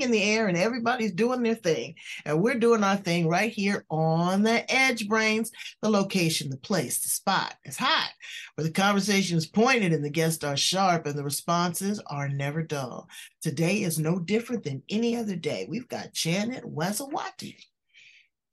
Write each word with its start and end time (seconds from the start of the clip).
In 0.00 0.10
the 0.10 0.22
air 0.22 0.48
and 0.48 0.56
everybody's 0.56 1.12
doing 1.12 1.42
their 1.42 1.54
thing. 1.54 1.94
And 2.24 2.40
we're 2.40 2.58
doing 2.58 2.82
our 2.82 2.96
thing 2.96 3.28
right 3.28 3.52
here 3.52 3.84
on 3.90 4.42
the 4.42 4.68
edge 4.72 5.06
brains, 5.06 5.52
the 5.82 5.90
location, 5.90 6.48
the 6.48 6.56
place, 6.56 7.00
the 7.00 7.08
spot 7.08 7.54
is 7.64 7.76
hot, 7.76 8.10
where 8.54 8.64
the 8.64 8.72
conversation 8.72 9.36
is 9.36 9.46
pointed 9.46 9.92
and 9.92 10.02
the 10.02 10.10
guests 10.10 10.42
are 10.44 10.56
sharp 10.56 11.06
and 11.06 11.16
the 11.16 11.22
responses 11.22 12.00
are 12.06 12.28
never 12.28 12.62
dull. 12.62 13.06
Today 13.42 13.82
is 13.82 13.98
no 13.98 14.18
different 14.18 14.64
than 14.64 14.82
any 14.88 15.14
other 15.14 15.36
day. 15.36 15.66
We've 15.68 15.88
got 15.88 16.14
Janet 16.14 16.64
Wiszowaty, 16.64 17.56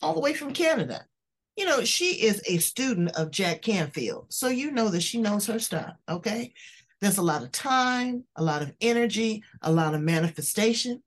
all 0.02 0.13
the 0.13 0.19
way 0.19 0.33
from 0.33 0.53
Canada. 0.53 1.05
You 1.55 1.66
know, 1.66 1.83
she 1.83 2.21
is 2.21 2.44
a 2.47 2.58
student 2.58 3.16
of 3.16 3.31
Jack 3.31 3.61
Canfield. 3.61 4.25
So 4.30 4.49
you 4.49 4.71
know 4.71 4.89
that 4.89 5.02
she 5.02 5.19
knows 5.19 5.47
her 5.47 5.58
stuff, 5.58 5.94
okay? 6.08 6.53
There's 7.02 7.17
a 7.17 7.23
lot 7.23 7.44
of 7.44 7.53
time, 7.53 8.25
a 8.35 8.44
lot 8.44 8.61
of 8.61 8.73
energy, 8.81 9.41
a 9.61 9.71
lot 9.71 9.95
of 9.95 10.02
manifestation 10.02 11.02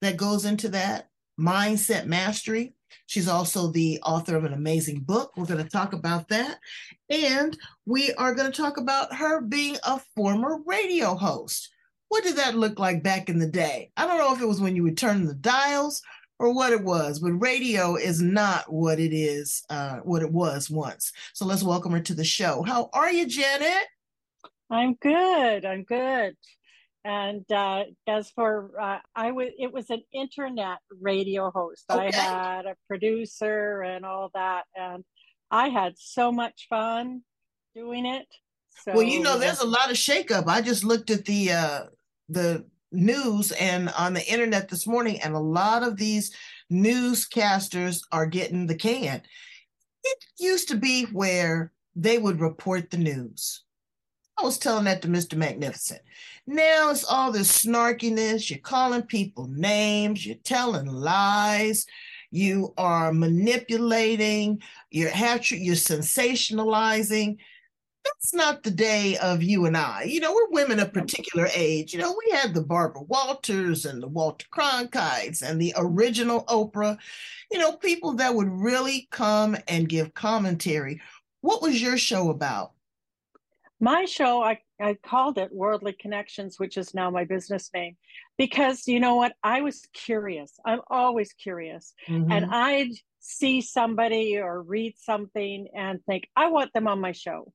that 0.00 0.16
goes 0.16 0.44
into 0.44 0.68
that 0.70 1.08
mindset 1.38 2.06
mastery. 2.06 2.74
She's 3.06 3.28
also 3.28 3.70
the 3.70 4.00
author 4.04 4.36
of 4.36 4.44
an 4.44 4.52
amazing 4.52 5.00
book. 5.00 5.32
We're 5.36 5.46
going 5.46 5.62
to 5.62 5.70
talk 5.70 5.92
about 5.92 6.28
that. 6.28 6.58
And 7.10 7.56
we 7.86 8.12
are 8.14 8.34
going 8.34 8.50
to 8.50 8.62
talk 8.62 8.76
about 8.76 9.14
her 9.14 9.40
being 9.40 9.76
a 9.84 10.00
former 10.14 10.58
radio 10.66 11.14
host. 11.14 11.70
What 12.08 12.24
did 12.24 12.36
that 12.36 12.54
look 12.54 12.78
like 12.78 13.02
back 13.02 13.28
in 13.28 13.38
the 13.38 13.46
day? 13.46 13.90
I 13.96 14.06
don't 14.06 14.18
know 14.18 14.34
if 14.34 14.40
it 14.40 14.48
was 14.48 14.60
when 14.60 14.74
you 14.74 14.82
would 14.82 14.96
turn 14.96 15.26
the 15.26 15.34
dials 15.34 16.02
or 16.38 16.54
what 16.54 16.72
it 16.72 16.82
was, 16.82 17.18
but 17.18 17.32
radio 17.32 17.96
is 17.96 18.22
not 18.22 18.72
what 18.72 18.98
it 18.98 19.12
is, 19.12 19.64
uh, 19.68 19.96
what 19.98 20.22
it 20.22 20.32
was 20.32 20.70
once. 20.70 21.12
So 21.34 21.44
let's 21.44 21.62
welcome 21.62 21.92
her 21.92 22.00
to 22.00 22.14
the 22.14 22.24
show. 22.24 22.62
How 22.62 22.88
are 22.92 23.10
you, 23.10 23.26
Janet? 23.26 23.86
I'm 24.70 24.94
good. 24.94 25.64
I'm 25.64 25.82
good. 25.82 26.36
And 27.04 27.50
uh, 27.50 27.84
as 28.06 28.30
for 28.30 28.72
uh, 28.80 28.98
I 29.14 29.30
was, 29.30 29.48
it 29.58 29.72
was 29.72 29.88
an 29.90 30.02
internet 30.12 30.78
radio 31.00 31.50
host. 31.50 31.84
Okay. 31.90 32.08
I 32.08 32.12
had 32.12 32.66
a 32.66 32.74
producer 32.86 33.82
and 33.82 34.04
all 34.04 34.30
that, 34.34 34.64
and 34.74 35.04
I 35.50 35.68
had 35.68 35.94
so 35.96 36.32
much 36.32 36.66
fun 36.68 37.22
doing 37.74 38.04
it. 38.04 38.26
So, 38.84 38.92
well, 38.92 39.02
you 39.02 39.22
know, 39.22 39.38
there's 39.38 39.60
a 39.60 39.66
lot 39.66 39.90
of 39.90 39.96
shakeup. 39.96 40.46
I 40.46 40.60
just 40.60 40.84
looked 40.84 41.10
at 41.10 41.24
the 41.24 41.52
uh, 41.52 41.80
the 42.28 42.66
news 42.92 43.52
and 43.52 43.90
on 43.90 44.14
the 44.14 44.26
internet 44.26 44.68
this 44.68 44.86
morning, 44.86 45.20
and 45.20 45.34
a 45.34 45.40
lot 45.40 45.82
of 45.82 45.96
these 45.96 46.34
newscasters 46.70 48.00
are 48.12 48.26
getting 48.26 48.66
the 48.66 48.74
can. 48.74 49.22
It 50.04 50.24
used 50.38 50.68
to 50.68 50.76
be 50.76 51.04
where 51.04 51.72
they 51.94 52.18
would 52.18 52.40
report 52.40 52.90
the 52.90 52.98
news 52.98 53.64
I 54.38 54.44
was 54.44 54.58
telling 54.58 54.84
that 54.84 55.02
to 55.02 55.08
Mr. 55.08 55.36
Magnificent. 55.36 56.00
Now 56.46 56.90
it's 56.90 57.04
all 57.04 57.32
this 57.32 57.64
snarkiness. 57.64 58.48
You're 58.48 58.60
calling 58.60 59.02
people 59.02 59.48
names. 59.48 60.24
You're 60.24 60.36
telling 60.36 60.86
lies. 60.86 61.86
You 62.30 62.72
are 62.78 63.12
manipulating. 63.12 64.62
You're 64.90 65.10
you're 65.10 65.74
sensationalizing. 65.74 67.38
That's 68.04 68.32
not 68.32 68.62
the 68.62 68.70
day 68.70 69.16
of 69.18 69.42
you 69.42 69.66
and 69.66 69.76
I. 69.76 70.04
You 70.04 70.20
know, 70.20 70.32
we're 70.32 70.50
women 70.50 70.78
of 70.78 70.92
particular 70.92 71.48
age. 71.54 71.92
You 71.92 71.98
know, 71.98 72.16
we 72.24 72.30
had 72.30 72.54
the 72.54 72.62
Barbara 72.62 73.02
Walters 73.02 73.84
and 73.84 74.02
the 74.02 74.08
Walter 74.08 74.46
Cronkites 74.54 75.42
and 75.42 75.60
the 75.60 75.74
original 75.76 76.44
Oprah. 76.44 76.96
You 77.50 77.58
know, 77.58 77.72
people 77.72 78.14
that 78.14 78.34
would 78.34 78.48
really 78.48 79.08
come 79.10 79.56
and 79.66 79.88
give 79.88 80.14
commentary. 80.14 81.00
What 81.40 81.60
was 81.60 81.82
your 81.82 81.98
show 81.98 82.30
about? 82.30 82.72
My 83.80 84.04
show 84.04 84.42
I, 84.42 84.58
I 84.80 84.94
called 84.94 85.38
it 85.38 85.50
worldly 85.52 85.92
connections 85.92 86.58
which 86.58 86.76
is 86.76 86.94
now 86.94 87.10
my 87.10 87.24
business 87.24 87.70
name 87.74 87.96
because 88.36 88.86
you 88.86 89.00
know 89.00 89.16
what? 89.16 89.34
I 89.42 89.60
was 89.60 89.82
curious. 89.92 90.52
I'm 90.64 90.80
always 90.88 91.32
curious. 91.32 91.94
Mm-hmm. 92.08 92.32
and 92.32 92.46
i'd 92.50 92.92
see 93.20 93.60
somebody 93.60 94.38
or 94.38 94.62
read 94.62 94.94
something 94.96 95.68
and 95.74 96.02
think 96.06 96.28
i 96.36 96.48
want 96.48 96.72
them 96.72 96.88
on 96.88 97.00
my 97.00 97.12
show. 97.12 97.52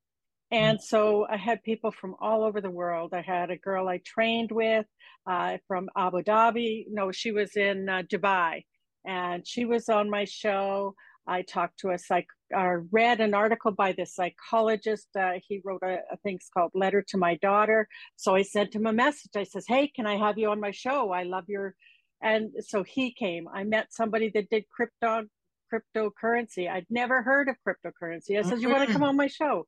And 0.52 0.78
mm-hmm. 0.78 0.84
so 0.84 1.28
i 1.30 1.38
had 1.38 1.64
people 1.64 1.92
from 1.92 2.16
all 2.20 2.44
over 2.44 2.62
the 2.62 2.70
world. 2.70 3.14
I 3.14 3.22
had 3.22 3.50
a 3.50 3.58
girl 3.58 3.88
i 3.88 4.00
trained 4.06 4.52
with 4.52 4.86
uh, 5.30 5.58
from 5.68 5.90
abu 5.98 6.22
dhabi. 6.22 6.86
No 6.90 7.12
she 7.12 7.32
was 7.32 7.56
in 7.56 7.90
uh, 7.90 8.04
dubai. 8.12 8.64
And 9.06 9.46
she 9.46 9.66
was 9.66 9.90
on 9.90 10.10
my 10.10 10.24
show 10.24 10.96
I 11.28 11.42
talked 11.42 11.80
to 11.80 11.92
a 11.92 11.98
psych, 11.98 12.28
uh, 12.56 12.78
read 12.92 13.22
an 13.22 13.34
article 13.34 13.72
by 13.72 13.94
the 13.94 14.06
psychologist. 14.06 15.08
Uh, 15.18 15.34
he 15.48 15.62
wrote 15.64 15.82
a, 15.84 16.00
a 16.12 16.18
thing 16.18 16.40
called 16.54 16.72
"Letter 16.74 17.02
to 17.10 17.18
My 17.18 17.36
Daughter." 17.36 17.88
So 18.16 18.36
I 18.36 18.42
sent 18.42 18.76
him 18.76 18.86
a 18.86 18.94
message. 18.94 19.32
I 19.36 19.44
says, 19.44 19.66
"Hey, 19.68 19.88
can 19.88 20.06
I 20.06 20.18
have 20.18 20.38
you 20.38 20.50
on 20.50 20.60
my 20.60 20.72
show? 20.72 21.12
I 21.12 21.24
love 21.24 21.46
your," 21.48 21.76
and 22.22 22.52
so 22.60 22.84
he 22.84 23.14
came. 23.14 23.48
I 23.48 23.64
met 23.64 23.94
somebody 23.94 24.30
that 24.34 24.50
did 24.50 24.66
crypto 24.70 25.26
cryptocurrency. 25.74 26.70
I'd 26.70 26.86
never 26.90 27.22
heard 27.22 27.50
of 27.50 27.56
cryptocurrency. 27.66 28.38
I 28.38 28.42
says, 28.44 28.62
"You 28.62 28.70
want 28.70 28.88
to 28.88 28.94
come 28.94 29.04
on 29.04 29.16
my 29.16 29.28
show?" 29.28 29.66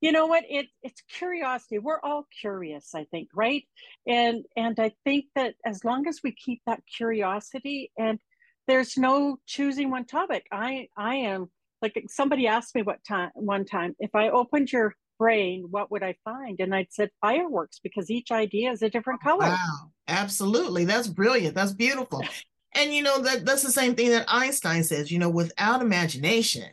You 0.00 0.12
know 0.12 0.26
what? 0.26 0.44
It 0.48 0.66
it's 0.82 1.02
curiosity. 1.02 1.78
We're 1.78 2.00
all 2.00 2.26
curious, 2.40 2.94
I 2.94 3.04
think, 3.04 3.28
right? 3.34 3.64
And 4.06 4.44
and 4.56 4.78
I 4.78 4.92
think 5.04 5.26
that 5.34 5.54
as 5.64 5.84
long 5.84 6.06
as 6.06 6.20
we 6.22 6.32
keep 6.32 6.60
that 6.66 6.82
curiosity 6.96 7.92
and 7.96 8.18
there's 8.66 8.96
no 8.96 9.38
choosing 9.46 9.90
one 9.90 10.04
topic. 10.04 10.46
I 10.50 10.88
I 10.96 11.16
am 11.16 11.50
like 11.82 12.02
somebody 12.08 12.46
asked 12.46 12.74
me 12.74 12.82
what 12.82 13.04
time 13.06 13.30
one 13.34 13.64
time 13.64 13.94
if 13.98 14.14
I 14.14 14.30
opened 14.30 14.72
your 14.72 14.94
brain, 15.18 15.66
what 15.70 15.90
would 15.90 16.02
I 16.02 16.14
find? 16.24 16.60
And 16.60 16.74
I'd 16.74 16.92
said 16.92 17.10
fireworks 17.20 17.80
because 17.82 18.10
each 18.10 18.30
idea 18.30 18.70
is 18.70 18.82
a 18.82 18.90
different 18.90 19.20
oh, 19.24 19.28
color. 19.28 19.46
Wow, 19.46 19.90
absolutely. 20.08 20.84
That's 20.84 21.08
brilliant. 21.08 21.54
That's 21.54 21.72
beautiful. 21.72 22.22
and 22.74 22.94
you 22.94 23.02
know 23.02 23.20
that 23.22 23.44
that's 23.44 23.62
the 23.62 23.70
same 23.70 23.94
thing 23.94 24.10
that 24.10 24.26
Einstein 24.28 24.84
says. 24.84 25.10
You 25.10 25.18
know, 25.18 25.30
without 25.30 25.82
imagination, 25.82 26.70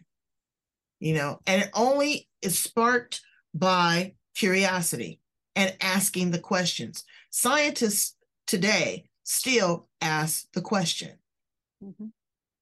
you 1.00 1.14
know, 1.14 1.40
and 1.48 1.64
it 1.64 1.70
only 1.74 2.28
is 2.42 2.58
sparked 2.58 3.22
by 3.54 4.14
curiosity 4.36 5.20
and 5.56 5.76
asking 5.82 6.32
the 6.32 6.40
questions. 6.40 7.04
Scientists 7.30 8.16
today 8.48 9.06
still 9.24 9.88
ask 10.02 10.52
the 10.54 10.62
question 10.62 11.12
Mm-hmm. 11.84 12.06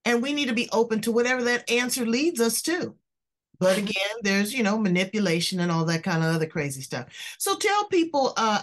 And 0.05 0.23
we 0.23 0.33
need 0.33 0.47
to 0.47 0.53
be 0.53 0.69
open 0.71 1.01
to 1.01 1.11
whatever 1.11 1.43
that 1.43 1.69
answer 1.69 2.05
leads 2.05 2.41
us 2.41 2.61
to. 2.63 2.95
But 3.59 3.77
mm-hmm. 3.77 3.87
again, 3.87 4.15
there's, 4.23 4.53
you 4.53 4.63
know, 4.63 4.77
manipulation 4.77 5.59
and 5.59 5.71
all 5.71 5.85
that 5.85 6.03
kind 6.03 6.23
of 6.23 6.33
other 6.33 6.47
crazy 6.47 6.81
stuff. 6.81 7.07
So 7.37 7.55
tell 7.55 7.85
people, 7.85 8.33
uh, 8.35 8.61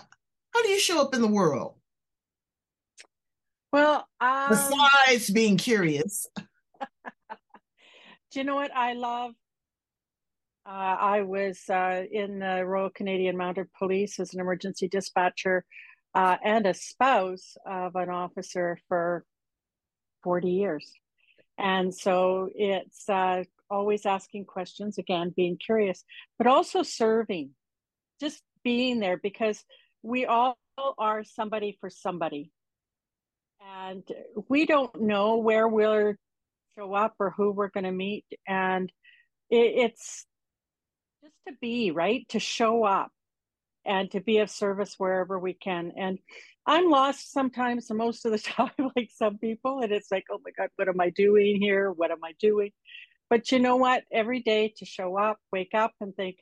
how 0.53 0.63
do 0.63 0.69
you 0.69 0.81
show 0.81 1.01
up 1.01 1.15
in 1.15 1.23
the 1.23 1.29
world? 1.29 1.75
Well, 3.73 4.09
um, 4.21 4.49
besides 4.49 5.31
being 5.31 5.57
curious. 5.57 6.27
do 6.37 6.43
you 8.33 8.45
know 8.45 8.57
what 8.57 8.75
I 8.75 8.95
love? 8.95 9.33
Uh, 10.67 10.97
I 11.01 11.23
was 11.23 11.63
uh, 11.71 12.03
in 12.11 12.41
the 12.41 12.65
Royal 12.67 12.91
Canadian 12.91 13.37
Mounted 13.37 13.69
Police 13.79 14.19
as 14.19 14.35
an 14.35 14.41
emergency 14.41 14.89
dispatcher 14.89 15.65
uh, 16.15 16.37
and 16.45 16.67
a 16.67 16.75
spouse 16.75 17.57
of 17.65 17.95
an 17.97 18.11
officer 18.11 18.79
for 18.88 19.25
40 20.23 20.50
years. 20.50 20.93
And 21.59 21.94
so 21.94 22.50
it's 22.55 23.09
uh, 23.09 23.43
always 23.70 24.06
asking 24.06 24.44
questions, 24.44 24.99
again, 24.99 25.32
being 25.37 25.56
curious, 25.56 26.05
but 26.38 26.47
also 26.47 26.82
serving, 26.82 27.50
just 28.20 28.43
being 28.62 29.00
there 29.00 29.17
because 29.17 29.65
we 30.03 30.26
all 30.26 30.56
are 30.99 31.25
somebody 31.25 31.76
for 31.81 31.91
somebody. 31.91 32.53
And 33.85 34.05
we 34.49 34.67
don't 34.67 35.00
know 35.00 35.38
where 35.38 35.67
we'll 35.67 36.15
show 36.79 36.94
up 36.94 37.15
or 37.19 37.31
who 37.31 37.50
we're 37.50 37.69
going 37.69 37.85
to 37.85 37.93
meet. 37.93 38.25
And 38.47 38.91
it, 39.50 39.56
it's 39.76 40.26
just 41.23 41.35
to 41.49 41.55
be, 41.61 41.91
right? 41.91 42.26
To 42.31 42.38
show 42.38 42.85
up 42.85 43.11
and 43.85 44.11
to 44.12 44.20
be 44.20 44.38
of 44.38 44.50
service 44.50 44.94
wherever 44.99 45.38
we 45.38 45.55
can. 45.55 45.93
And 45.97 46.19
I'm 46.69 46.91
lost 46.91 47.32
sometimes, 47.32 47.91
most 47.91 48.25
of 48.25 48.32
the 48.32 48.38
time, 48.38 48.70
like 48.94 49.11
some 49.17 49.38
people, 49.38 49.81
and 49.81 49.91
it's 49.91 50.12
like, 50.12 50.25
oh 50.31 50.38
my 50.44 50.53
God, 50.56 50.69
what 50.76 50.88
am 50.88 51.00
I 51.00 51.11
doing 51.11 51.61
here? 51.61 51.91
What 51.91 52.12
am 52.12 52.23
I 52.23 52.35
doing? 52.38 52.70
But 53.31 53.50
you 53.50 53.59
know 53.59 53.76
what? 53.76 54.05
Every 54.12 54.41
day 54.41 54.73
to 54.76 54.85
show 54.85 55.19
up, 55.19 55.38
wake 55.53 55.75
up 55.75 55.93
and 56.00 56.15
think, 56.15 56.37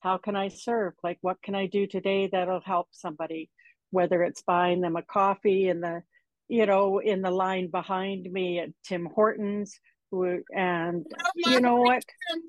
how 0.00 0.18
can 0.18 0.34
I 0.34 0.48
serve? 0.48 0.94
Like, 1.04 1.18
what 1.20 1.40
can 1.42 1.54
I 1.54 1.66
do 1.66 1.86
today 1.86 2.28
that'll 2.32 2.60
help 2.60 2.88
somebody? 2.90 3.50
whether 3.90 4.22
it's 4.22 4.42
buying 4.42 4.80
them 4.80 4.96
a 4.96 5.02
coffee 5.02 5.68
in 5.68 5.80
the, 5.80 6.02
you 6.48 6.66
know, 6.66 6.98
in 6.98 7.22
the 7.22 7.30
line 7.30 7.68
behind 7.70 8.30
me 8.30 8.58
at 8.58 8.70
Tim 8.84 9.06
Hortons, 9.06 9.78
and 10.10 11.06
you 11.34 11.60
know 11.60 11.76
what? 11.76 12.02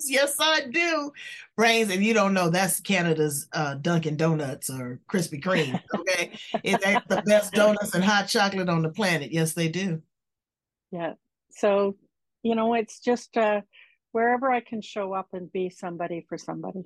Yes, 0.06 0.36
I 0.40 0.62
do. 0.72 1.12
Brains, 1.56 1.92
and 1.92 2.04
you 2.04 2.14
don't 2.14 2.34
know 2.34 2.50
that's 2.50 2.80
Canada's 2.80 3.48
uh, 3.54 3.76
Dunkin' 3.76 4.18
Donuts 4.18 4.70
or 4.70 5.00
Krispy 5.10 5.42
Kreme. 5.42 5.82
Okay, 6.00 6.32
it's 6.64 6.84
the 7.08 7.22
best 7.26 7.54
donuts 7.54 7.94
and 7.94 8.04
hot 8.04 8.28
chocolate 8.28 8.70
on 8.70 8.82
the 8.82 8.90
planet. 8.90 9.32
Yes, 9.32 9.54
they 9.54 9.68
do. 9.68 10.02
Yeah. 10.92 11.14
So, 11.52 11.96
you 12.42 12.56
know, 12.56 12.74
it's 12.74 13.00
just 13.00 13.38
uh, 13.38 13.62
wherever 14.12 14.52
I 14.52 14.62
can 14.62 14.82
show 14.82 15.14
up 15.14 15.28
and 15.34 15.52
be 15.52 15.70
somebody 15.70 16.26
for 16.28 16.38
somebody. 16.38 16.86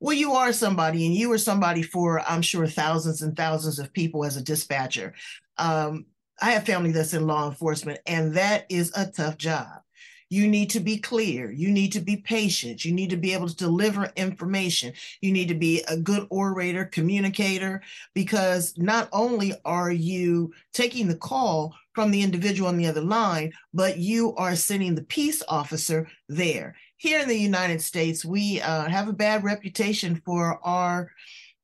Well, 0.00 0.16
you 0.16 0.32
are 0.32 0.52
somebody, 0.52 1.06
and 1.06 1.14
you 1.14 1.30
are 1.32 1.38
somebody 1.38 1.82
for, 1.82 2.20
I'm 2.20 2.40
sure, 2.40 2.66
thousands 2.66 3.20
and 3.20 3.36
thousands 3.36 3.78
of 3.78 3.92
people 3.92 4.24
as 4.24 4.36
a 4.36 4.42
dispatcher. 4.42 5.12
Um, 5.58 6.06
I 6.40 6.52
have 6.52 6.64
family 6.64 6.92
that's 6.92 7.14
in 7.14 7.26
law 7.26 7.48
enforcement, 7.48 8.00
and 8.06 8.34
that 8.34 8.64
is 8.68 8.92
a 8.96 9.06
tough 9.06 9.36
job. 9.36 9.82
You 10.30 10.46
need 10.46 10.70
to 10.70 10.80
be 10.80 10.96
clear. 10.96 11.50
You 11.50 11.70
need 11.70 11.92
to 11.92 12.00
be 12.00 12.16
patient. 12.16 12.84
You 12.84 12.92
need 12.92 13.10
to 13.10 13.16
be 13.16 13.32
able 13.34 13.48
to 13.48 13.56
deliver 13.56 14.12
information. 14.14 14.92
You 15.20 15.32
need 15.32 15.48
to 15.48 15.56
be 15.56 15.82
a 15.88 15.96
good 15.96 16.26
orator, 16.30 16.84
communicator, 16.84 17.82
because 18.14 18.72
not 18.78 19.08
only 19.12 19.54
are 19.64 19.90
you 19.90 20.52
taking 20.72 21.08
the 21.08 21.16
call 21.16 21.74
from 21.94 22.12
the 22.12 22.22
individual 22.22 22.68
on 22.68 22.76
the 22.76 22.86
other 22.86 23.00
line, 23.00 23.52
but 23.74 23.98
you 23.98 24.34
are 24.36 24.54
sending 24.54 24.94
the 24.94 25.02
peace 25.02 25.42
officer 25.48 26.08
there. 26.28 26.76
Here 26.96 27.18
in 27.18 27.28
the 27.28 27.36
United 27.36 27.82
States, 27.82 28.24
we 28.24 28.60
uh, 28.60 28.88
have 28.88 29.08
a 29.08 29.12
bad 29.12 29.42
reputation 29.42 30.22
for 30.24 30.60
our 30.62 31.10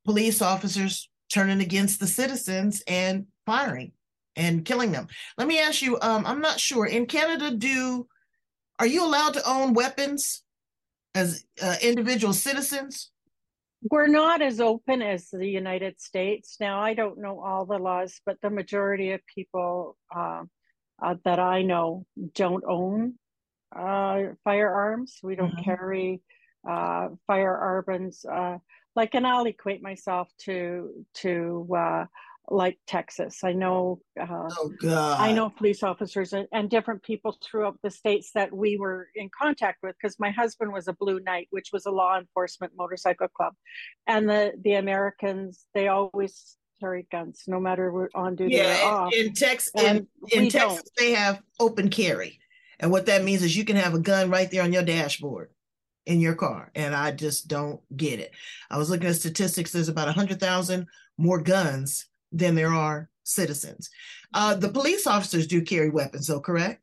police 0.04 0.42
officers 0.42 1.08
turning 1.32 1.60
against 1.60 2.00
the 2.00 2.06
citizens 2.06 2.82
and 2.88 3.26
firing 3.46 3.92
and 4.36 4.64
killing 4.64 4.92
them. 4.92 5.08
Let 5.38 5.48
me 5.48 5.58
ask 5.58 5.82
you, 5.82 5.98
um, 6.00 6.26
I'm 6.26 6.40
not 6.40 6.60
sure. 6.60 6.86
In 6.86 7.06
Canada, 7.06 7.50
do 7.50 8.06
are 8.78 8.86
you 8.86 9.04
allowed 9.04 9.34
to 9.34 9.48
own 9.48 9.72
weapons 9.72 10.42
as 11.14 11.44
uh, 11.62 11.76
individual 11.82 12.34
citizens? 12.34 13.10
We're 13.90 14.08
not 14.08 14.42
as 14.42 14.60
open 14.60 15.00
as 15.00 15.28
the 15.30 15.48
United 15.48 16.00
States. 16.00 16.56
Now, 16.60 16.80
I 16.80 16.94
don't 16.94 17.18
know 17.18 17.40
all 17.40 17.64
the 17.64 17.78
laws, 17.78 18.20
but 18.26 18.40
the 18.42 18.50
majority 18.50 19.12
of 19.12 19.20
people 19.32 19.96
uh, 20.14 20.42
uh, 21.02 21.14
that 21.24 21.38
I 21.38 21.62
know 21.62 22.06
don't 22.34 22.64
own 22.66 23.14
uh, 23.74 24.34
firearms. 24.44 25.18
We 25.22 25.36
don't 25.36 25.52
mm-hmm. 25.52 25.64
carry 25.64 26.22
uh, 26.68 27.08
firearms. 27.26 28.24
Uh, 28.24 28.58
like, 28.94 29.14
and 29.14 29.26
I'll 29.26 29.46
equate 29.46 29.82
myself 29.82 30.28
to 30.40 31.04
to 31.16 31.68
uh, 31.76 32.04
like 32.48 32.78
Texas. 32.86 33.42
I 33.42 33.52
know. 33.52 34.00
Uh, 34.20 34.48
oh 34.50 34.72
God! 34.80 35.20
I 35.20 35.32
know 35.32 35.50
police 35.50 35.82
officers 35.82 36.32
and, 36.32 36.46
and, 36.52 36.70
different 36.70 37.02
people 37.02 37.36
throughout 37.42 37.78
the 37.82 37.90
states 37.90 38.30
that 38.34 38.52
we 38.52 38.76
were 38.76 39.08
in 39.14 39.30
contact 39.36 39.82
with 39.82 39.96
because 40.00 40.18
my 40.18 40.30
husband 40.30 40.72
was 40.72 40.88
a 40.88 40.92
Blue 40.92 41.20
Knight, 41.20 41.48
which 41.50 41.70
was 41.72 41.86
a 41.86 41.90
law 41.90 42.18
enforcement 42.18 42.72
motorcycle 42.76 43.28
club, 43.28 43.54
and 44.06 44.28
the 44.28 44.52
the 44.62 44.74
Americans 44.74 45.66
they 45.74 45.88
always 45.88 46.56
carry 46.80 47.06
guns 47.10 47.44
no 47.46 47.58
matter 47.58 47.90
what 47.90 48.10
on 48.14 48.36
duty 48.36 48.56
yeah, 48.56 48.82
or 48.82 48.92
off. 48.92 49.14
In, 49.14 49.32
Texas, 49.32 49.72
in, 49.82 50.06
in 50.30 50.48
Texas, 50.48 50.82
don't. 50.82 50.90
they 50.98 51.12
have 51.12 51.42
open 51.58 51.88
carry, 51.88 52.38
and 52.78 52.90
what 52.90 53.06
that 53.06 53.24
means 53.24 53.42
is 53.42 53.56
you 53.56 53.64
can 53.64 53.76
have 53.76 53.94
a 53.94 53.98
gun 54.00 54.30
right 54.30 54.50
there 54.50 54.62
on 54.62 54.72
your 54.72 54.84
dashboard 54.84 55.50
in 56.06 56.20
your 56.20 56.36
car 56.36 56.70
and 56.76 56.94
i 56.94 57.10
just 57.10 57.48
don't 57.48 57.80
get 57.96 58.20
it 58.20 58.30
i 58.70 58.78
was 58.78 58.88
looking 58.88 59.08
at 59.08 59.16
statistics 59.16 59.72
there's 59.72 59.88
about 59.88 60.06
100000 60.06 60.86
more 61.18 61.40
guns 61.40 62.06
than 62.32 62.54
there 62.54 62.72
are 62.72 63.10
citizens. 63.24 63.90
Uh, 64.34 64.54
the 64.54 64.68
police 64.68 65.06
officers 65.06 65.46
do 65.46 65.62
carry 65.62 65.90
weapons, 65.90 66.26
though, 66.26 66.40
correct? 66.40 66.82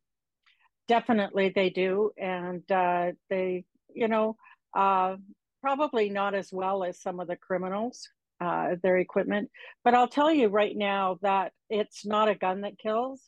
Definitely, 0.87 1.51
they 1.55 1.69
do, 1.69 2.11
and 2.17 2.69
uh, 2.71 3.11
they, 3.29 3.63
you 3.93 4.07
know, 4.07 4.35
uh, 4.75 5.15
probably 5.61 6.09
not 6.09 6.35
as 6.35 6.51
well 6.51 6.83
as 6.83 7.01
some 7.01 7.19
of 7.19 7.27
the 7.27 7.37
criminals. 7.37 8.07
Uh, 8.41 8.75
their 8.83 8.97
equipment, 8.97 9.49
but 9.85 9.93
I'll 9.93 10.07
tell 10.07 10.29
you 10.29 10.49
right 10.49 10.75
now 10.75 11.17
that 11.21 11.53
it's 11.69 12.05
not 12.05 12.27
a 12.27 12.35
gun 12.35 12.61
that 12.61 12.77
kills; 12.77 13.21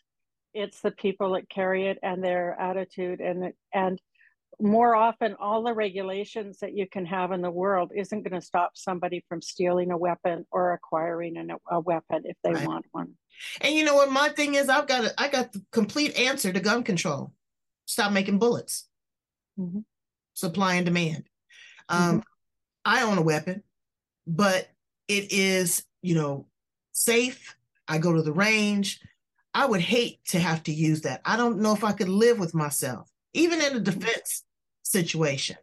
it's 0.53 0.81
the 0.81 0.91
people 0.91 1.33
that 1.33 1.47
carry 1.47 1.87
it 1.87 1.99
and 2.03 2.21
their 2.21 2.59
attitude 2.59 3.21
and 3.21 3.53
and 3.73 4.01
more 4.59 4.95
often 4.95 5.35
all 5.39 5.63
the 5.63 5.73
regulations 5.73 6.59
that 6.59 6.75
you 6.75 6.87
can 6.87 7.05
have 7.05 7.31
in 7.31 7.41
the 7.41 7.51
world 7.51 7.91
isn't 7.95 8.23
going 8.23 8.39
to 8.39 8.45
stop 8.45 8.71
somebody 8.75 9.23
from 9.27 9.41
stealing 9.41 9.91
a 9.91 9.97
weapon 9.97 10.45
or 10.51 10.73
acquiring 10.73 11.37
a, 11.37 11.75
a 11.75 11.79
weapon 11.79 12.23
if 12.25 12.37
they 12.43 12.53
right. 12.53 12.67
want 12.67 12.85
one. 12.91 13.13
And 13.61 13.75
you 13.75 13.83
know 13.83 13.95
what? 13.95 14.11
My 14.11 14.29
thing 14.29 14.55
is 14.55 14.69
i've 14.69 14.87
got 14.87 15.05
a, 15.05 15.21
i 15.21 15.27
got 15.27 15.51
the 15.51 15.63
complete 15.71 16.17
answer 16.17 16.51
to 16.51 16.59
gun 16.59 16.83
control. 16.83 17.33
Stop 17.85 18.11
making 18.11 18.39
bullets. 18.39 18.87
Mm-hmm. 19.59 19.79
supply 20.33 20.75
and 20.75 20.85
demand. 20.85 21.29
Um, 21.87 21.99
mm-hmm. 21.99 22.19
i 22.83 23.03
own 23.03 23.17
a 23.17 23.21
weapon 23.21 23.63
but 24.27 24.69
it 25.07 25.31
is 25.31 25.83
you 26.01 26.15
know 26.15 26.47
safe. 26.91 27.55
I 27.87 27.99
go 27.99 28.13
to 28.13 28.21
the 28.21 28.33
range. 28.33 28.99
I 29.53 29.65
would 29.65 29.81
hate 29.81 30.19
to 30.29 30.39
have 30.39 30.63
to 30.63 30.73
use 30.73 31.01
that. 31.01 31.21
I 31.23 31.37
don't 31.37 31.59
know 31.59 31.73
if 31.73 31.83
i 31.83 31.91
could 31.91 32.09
live 32.09 32.39
with 32.39 32.53
myself 32.53 33.09
even 33.35 33.61
in 33.61 33.75
a 33.75 33.79
defense 33.79 34.43
situation. 34.83 35.57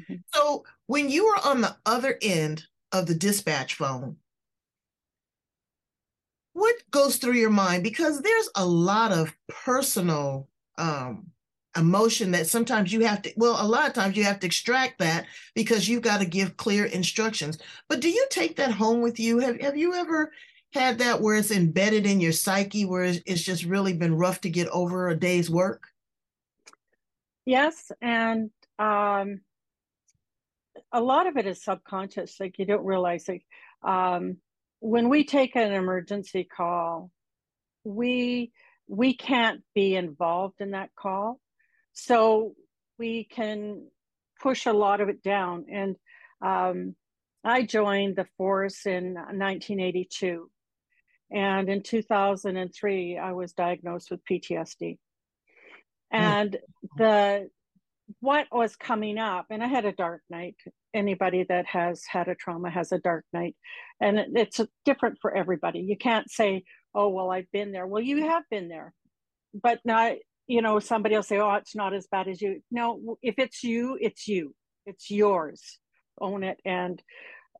Mm-hmm. 0.00 0.16
So 0.34 0.64
when 0.86 1.10
you 1.10 1.26
are 1.26 1.50
on 1.50 1.60
the 1.60 1.76
other 1.86 2.18
end 2.22 2.64
of 2.92 3.06
the 3.06 3.14
dispatch 3.14 3.74
phone, 3.74 4.16
what 6.52 6.76
goes 6.90 7.16
through 7.16 7.34
your 7.34 7.50
mind? 7.50 7.84
Because 7.84 8.20
there's 8.20 8.50
a 8.56 8.66
lot 8.66 9.12
of 9.12 9.34
personal 9.48 10.48
um, 10.76 11.26
emotion 11.76 12.32
that 12.32 12.48
sometimes 12.48 12.92
you 12.92 13.04
have 13.04 13.22
to, 13.22 13.32
well, 13.36 13.64
a 13.64 13.66
lot 13.66 13.86
of 13.86 13.92
times 13.92 14.16
you 14.16 14.24
have 14.24 14.40
to 14.40 14.46
extract 14.46 14.98
that 14.98 15.26
because 15.54 15.88
you've 15.88 16.02
got 16.02 16.18
to 16.20 16.26
give 16.26 16.56
clear 16.56 16.86
instructions. 16.86 17.58
But 17.88 18.00
do 18.00 18.08
you 18.08 18.26
take 18.30 18.56
that 18.56 18.72
home 18.72 19.00
with 19.00 19.20
you? 19.20 19.38
Have, 19.38 19.60
have 19.60 19.76
you 19.76 19.94
ever 19.94 20.32
had 20.72 20.98
that 20.98 21.20
where 21.20 21.36
it's 21.36 21.50
embedded 21.50 22.06
in 22.06 22.20
your 22.20 22.32
psyche, 22.32 22.84
where 22.84 23.04
it's 23.04 23.42
just 23.42 23.64
really 23.64 23.92
been 23.92 24.16
rough 24.16 24.40
to 24.40 24.50
get 24.50 24.68
over 24.68 25.08
a 25.08 25.16
day's 25.16 25.48
work? 25.48 25.88
Yes. 27.48 27.90
And 28.02 28.50
um, 28.78 29.40
a 30.92 31.00
lot 31.00 31.26
of 31.26 31.38
it 31.38 31.46
is 31.46 31.64
subconscious. 31.64 32.36
Like 32.38 32.58
you 32.58 32.66
don't 32.66 32.84
realize 32.84 33.26
like 33.26 33.46
um, 33.82 34.36
when 34.80 35.08
we 35.08 35.24
take 35.24 35.56
an 35.56 35.72
emergency 35.72 36.44
call, 36.44 37.10
we 37.84 38.52
we 38.86 39.14
can't 39.14 39.62
be 39.74 39.96
involved 39.96 40.60
in 40.60 40.72
that 40.72 40.90
call, 40.94 41.40
so 41.94 42.52
we 42.98 43.24
can 43.24 43.86
push 44.42 44.66
a 44.66 44.74
lot 44.74 45.00
of 45.00 45.08
it 45.08 45.22
down. 45.22 45.64
And 45.72 45.96
um, 46.44 46.96
I 47.42 47.62
joined 47.62 48.16
the 48.16 48.26
force 48.36 48.84
in 48.84 49.14
1982, 49.14 50.50
and 51.32 51.70
in 51.70 51.82
2003 51.82 53.16
I 53.16 53.32
was 53.32 53.54
diagnosed 53.54 54.10
with 54.10 54.20
PTSD. 54.30 54.98
And 56.10 56.56
the 56.96 57.48
what 58.20 58.46
was 58.50 58.74
coming 58.74 59.18
up 59.18 59.46
and 59.50 59.62
i 59.62 59.66
had 59.66 59.84
a 59.84 59.92
dark 59.92 60.22
night. 60.30 60.56
Anybody 60.94 61.44
that 61.48 61.66
has 61.66 62.02
had 62.10 62.28
a 62.28 62.34
trauma 62.34 62.70
has 62.70 62.92
a 62.92 62.98
dark 62.98 63.24
night. 63.32 63.54
And 64.00 64.18
it's 64.36 64.60
different 64.84 65.18
for 65.20 65.34
everybody. 65.36 65.80
You 65.80 65.96
can't 65.96 66.30
say 66.30 66.64
oh 66.94 67.08
well 67.08 67.30
i've 67.30 67.50
been 67.52 67.72
there. 67.72 67.86
Well 67.86 68.02
you 68.02 68.24
have 68.28 68.44
been 68.50 68.68
there. 68.68 68.94
But 69.54 69.80
not 69.84 70.12
you 70.46 70.62
know 70.62 70.78
somebody 70.78 71.14
will 71.14 71.22
say 71.22 71.38
oh 71.38 71.54
it's 71.54 71.76
not 71.76 71.92
as 71.92 72.06
bad 72.10 72.28
as 72.28 72.40
you. 72.40 72.62
No 72.70 73.18
if 73.22 73.34
it's 73.38 73.62
you 73.62 73.98
it's 74.00 74.26
you. 74.26 74.54
It's 74.86 75.10
yours. 75.10 75.78
Own 76.20 76.42
it. 76.42 76.58
And 76.64 77.02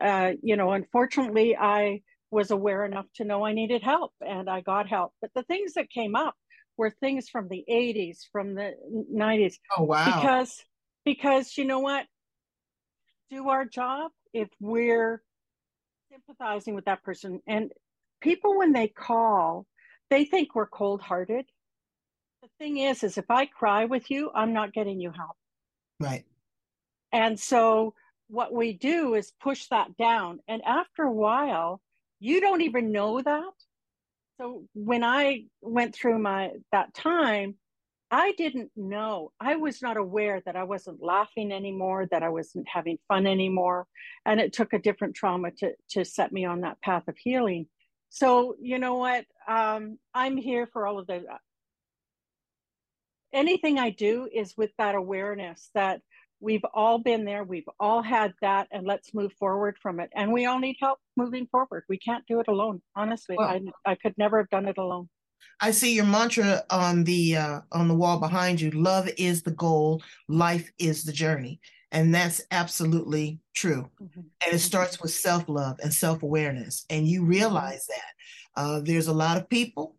uh, 0.00 0.32
you 0.42 0.56
know 0.56 0.72
unfortunately 0.72 1.56
i 1.56 2.00
was 2.30 2.50
aware 2.50 2.84
enough 2.84 3.06
to 3.16 3.24
know 3.24 3.44
i 3.44 3.52
needed 3.52 3.82
help 3.82 4.12
and 4.26 4.48
i 4.48 4.60
got 4.60 4.88
help. 4.88 5.12
But 5.20 5.30
the 5.34 5.42
things 5.42 5.74
that 5.74 5.90
came 5.90 6.14
up 6.16 6.34
were 6.78 6.90
things 6.90 7.28
from 7.28 7.48
the 7.48 7.64
80s, 7.70 8.20
from 8.32 8.54
the 8.54 8.72
90s. 9.12 9.56
Oh 9.76 9.82
wow. 9.82 10.04
Because 10.06 10.64
because 11.04 11.58
you 11.58 11.64
know 11.64 11.80
what? 11.80 12.06
Do 13.30 13.50
our 13.50 13.66
job 13.66 14.12
if 14.32 14.48
we're 14.60 15.22
sympathizing 16.10 16.74
with 16.74 16.86
that 16.86 17.02
person. 17.02 17.40
And 17.46 17.72
people 18.20 18.56
when 18.56 18.72
they 18.72 18.88
call, 18.88 19.66
they 20.10 20.24
think 20.24 20.54
we're 20.54 20.66
cold-hearted. 20.66 21.44
The 22.42 22.48
thing 22.58 22.78
is, 22.78 23.02
is 23.02 23.18
if 23.18 23.30
I 23.30 23.46
cry 23.46 23.84
with 23.84 24.10
you, 24.10 24.30
I'm 24.34 24.52
not 24.52 24.72
getting 24.72 25.00
you 25.00 25.10
help. 25.10 25.36
Right. 26.00 26.24
And 27.12 27.38
so 27.38 27.94
what 28.28 28.52
we 28.52 28.72
do 28.72 29.14
is 29.14 29.32
push 29.42 29.66
that 29.66 29.96
down. 29.96 30.40
And 30.46 30.62
after 30.64 31.02
a 31.02 31.12
while, 31.12 31.80
you 32.20 32.40
don't 32.40 32.62
even 32.62 32.92
know 32.92 33.20
that 33.20 33.52
so 34.40 34.64
when 34.74 35.02
I 35.02 35.44
went 35.60 35.94
through 35.94 36.18
my 36.18 36.52
that 36.72 36.94
time, 36.94 37.56
I 38.10 38.32
didn't 38.38 38.70
know. 38.76 39.32
I 39.38 39.56
was 39.56 39.82
not 39.82 39.96
aware 39.96 40.40
that 40.46 40.56
I 40.56 40.64
wasn't 40.64 41.02
laughing 41.02 41.52
anymore, 41.52 42.06
that 42.10 42.22
I 42.22 42.30
wasn't 42.30 42.66
having 42.72 42.98
fun 43.06 43.26
anymore. 43.26 43.86
And 44.24 44.40
it 44.40 44.52
took 44.52 44.72
a 44.72 44.78
different 44.78 45.14
trauma 45.14 45.50
to 45.58 45.72
to 45.90 46.04
set 46.04 46.32
me 46.32 46.44
on 46.44 46.62
that 46.62 46.80
path 46.80 47.08
of 47.08 47.16
healing. 47.18 47.66
So, 48.10 48.56
you 48.60 48.78
know 48.78 48.94
what? 48.94 49.26
Um, 49.46 49.98
I'm 50.14 50.36
here 50.36 50.66
for 50.72 50.86
all 50.86 50.98
of 50.98 51.06
the. 51.06 51.24
Anything 53.32 53.78
I 53.78 53.90
do 53.90 54.26
is 54.32 54.56
with 54.56 54.70
that 54.78 54.94
awareness 54.94 55.68
that 55.74 56.00
we've 56.40 56.64
all 56.74 56.98
been 56.98 57.24
there, 57.24 57.44
we've 57.44 57.68
all 57.80 58.02
had 58.02 58.32
that, 58.42 58.68
and 58.70 58.86
let's 58.86 59.14
move 59.14 59.32
forward 59.34 59.76
from 59.80 60.00
it. 60.00 60.10
And 60.14 60.32
we 60.32 60.46
all 60.46 60.58
need 60.58 60.76
help 60.80 60.98
moving 61.16 61.46
forward. 61.46 61.84
We 61.88 61.98
can't 61.98 62.24
do 62.26 62.40
it 62.40 62.48
alone. 62.48 62.80
Honestly, 62.96 63.36
well, 63.38 63.48
I 63.48 63.92
I 63.92 63.94
could 63.94 64.16
never 64.18 64.38
have 64.38 64.50
done 64.50 64.68
it 64.68 64.78
alone. 64.78 65.08
I 65.60 65.70
see 65.70 65.94
your 65.94 66.04
mantra 66.04 66.62
on 66.70 67.04
the 67.04 67.36
uh, 67.36 67.60
on 67.72 67.88
the 67.88 67.94
wall 67.94 68.18
behind 68.18 68.60
you. 68.60 68.70
Love 68.70 69.08
is 69.16 69.42
the 69.42 69.50
goal. 69.50 70.02
Life 70.28 70.70
is 70.78 71.04
the 71.04 71.12
journey, 71.12 71.60
and 71.92 72.14
that's 72.14 72.42
absolutely 72.50 73.40
true. 73.54 73.90
Mm-hmm. 74.00 74.20
And 74.44 74.54
it 74.54 74.60
starts 74.60 75.00
with 75.00 75.10
self 75.10 75.48
love 75.48 75.78
and 75.82 75.92
self 75.92 76.22
awareness. 76.22 76.84
And 76.90 77.06
you 77.06 77.20
mm-hmm. 77.20 77.30
realize 77.30 77.86
that 77.86 78.60
uh, 78.60 78.80
there's 78.80 79.08
a 79.08 79.12
lot 79.12 79.36
of 79.36 79.48
people. 79.48 79.96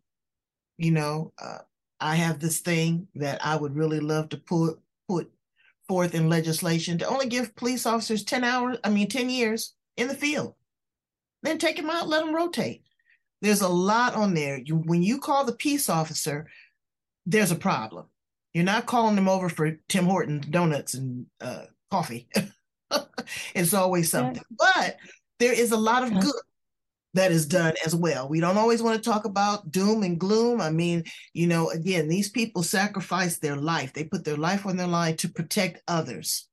You 0.78 0.92
know, 0.92 1.34
uh, 1.42 1.60
I 2.00 2.16
have 2.16 2.40
this 2.40 2.60
thing 2.60 3.08
that 3.16 3.46
I 3.46 3.56
would 3.56 3.76
really 3.76 4.00
love 4.00 4.30
to 4.30 4.38
put 4.38 4.80
put 5.08 5.32
forth 5.90 6.16
in 6.16 6.30
legislation 6.30 6.98
to 7.00 7.08
only 7.08 7.26
give 7.26 7.56
police 7.58 7.86
officers 7.86 8.24
ten 8.24 8.46
hours. 8.46 8.78
I 8.86 8.90
mean, 8.90 9.10
ten 9.10 9.30
years 9.30 9.74
in 9.98 10.08
the 10.08 10.16
field. 10.16 10.56
Then 11.44 11.58
take 11.58 11.76
them 11.76 11.90
out, 11.90 12.08
let 12.08 12.24
them 12.24 12.34
rotate 12.34 12.84
there's 13.42 13.62
a 13.62 13.70
lot 13.70 14.16
on 14.16 14.34
there. 14.34 14.58
You, 14.58 14.76
when 14.76 15.02
you 15.02 15.20
call 15.20 15.46
the 15.46 15.54
peace 15.54 15.90
officer, 15.90 16.48
there's 17.26 17.52
a 17.52 17.56
problem. 17.56 18.06
You're 18.54 18.64
not 18.64 18.86
calling 18.86 19.16
them 19.16 19.30
over 19.30 19.50
for 19.50 19.78
Tim 19.88 20.06
Hortons 20.06 20.48
donuts 20.48 20.96
and 20.96 21.28
uh, 21.40 21.66
coffee. 21.92 22.28
it's 23.54 23.74
always 23.74 24.10
something. 24.10 24.44
But 24.58 24.98
there 25.38 25.54
is 25.54 25.72
a 25.72 25.78
lot 25.78 26.04
of 26.04 26.20
good 26.20 26.42
that 27.14 27.32
is 27.32 27.46
done 27.46 27.74
as 27.86 27.96
well. 27.96 28.30
We 28.30 28.40
don't 28.40 28.58
always 28.58 28.84
want 28.84 29.02
to 29.02 29.10
talk 29.10 29.26
about 29.26 29.72
doom 29.72 30.04
and 30.04 30.20
gloom. 30.20 30.62
I 30.62 30.70
mean, 30.70 31.04
you 31.34 31.48
know, 31.48 31.70
again, 31.70 32.08
these 32.08 32.30
people 32.30 32.64
sacrifice 32.64 33.38
their 33.38 33.56
life. 33.56 33.94
They 33.94 34.04
put 34.04 34.24
their 34.24 34.38
life 34.38 34.66
on 34.66 34.78
their 34.78 34.88
line 34.88 35.18
to 35.18 35.30
protect 35.30 35.82
others. 35.88 36.48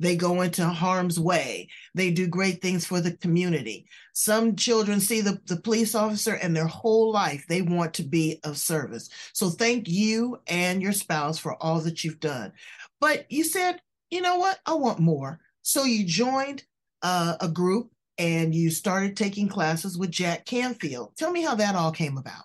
They 0.00 0.16
go 0.16 0.40
into 0.40 0.66
harm's 0.66 1.20
way. 1.20 1.68
They 1.94 2.10
do 2.10 2.26
great 2.26 2.62
things 2.62 2.86
for 2.86 3.02
the 3.02 3.18
community. 3.18 3.86
Some 4.14 4.56
children 4.56 4.98
see 4.98 5.20
the, 5.20 5.38
the 5.46 5.60
police 5.60 5.94
officer 5.94 6.34
and 6.34 6.56
their 6.56 6.66
whole 6.66 7.12
life 7.12 7.44
they 7.48 7.60
want 7.60 7.92
to 7.94 8.02
be 8.02 8.40
of 8.42 8.56
service. 8.56 9.10
So 9.34 9.50
thank 9.50 9.88
you 9.88 10.40
and 10.46 10.80
your 10.80 10.92
spouse 10.92 11.38
for 11.38 11.62
all 11.62 11.80
that 11.80 12.02
you've 12.02 12.20
done. 12.20 12.52
But 12.98 13.30
you 13.30 13.44
said, 13.44 13.82
you 14.10 14.22
know 14.22 14.38
what? 14.38 14.58
I 14.64 14.72
want 14.72 15.00
more. 15.00 15.38
So 15.60 15.84
you 15.84 16.06
joined 16.06 16.64
uh, 17.02 17.36
a 17.40 17.48
group 17.48 17.90
and 18.20 18.54
you 18.54 18.70
started 18.70 19.16
taking 19.16 19.48
classes 19.48 19.96
with 19.96 20.10
Jack 20.10 20.44
Canfield. 20.44 21.16
Tell 21.16 21.32
me 21.32 21.42
how 21.42 21.54
that 21.54 21.74
all 21.74 21.90
came 21.90 22.18
about. 22.18 22.44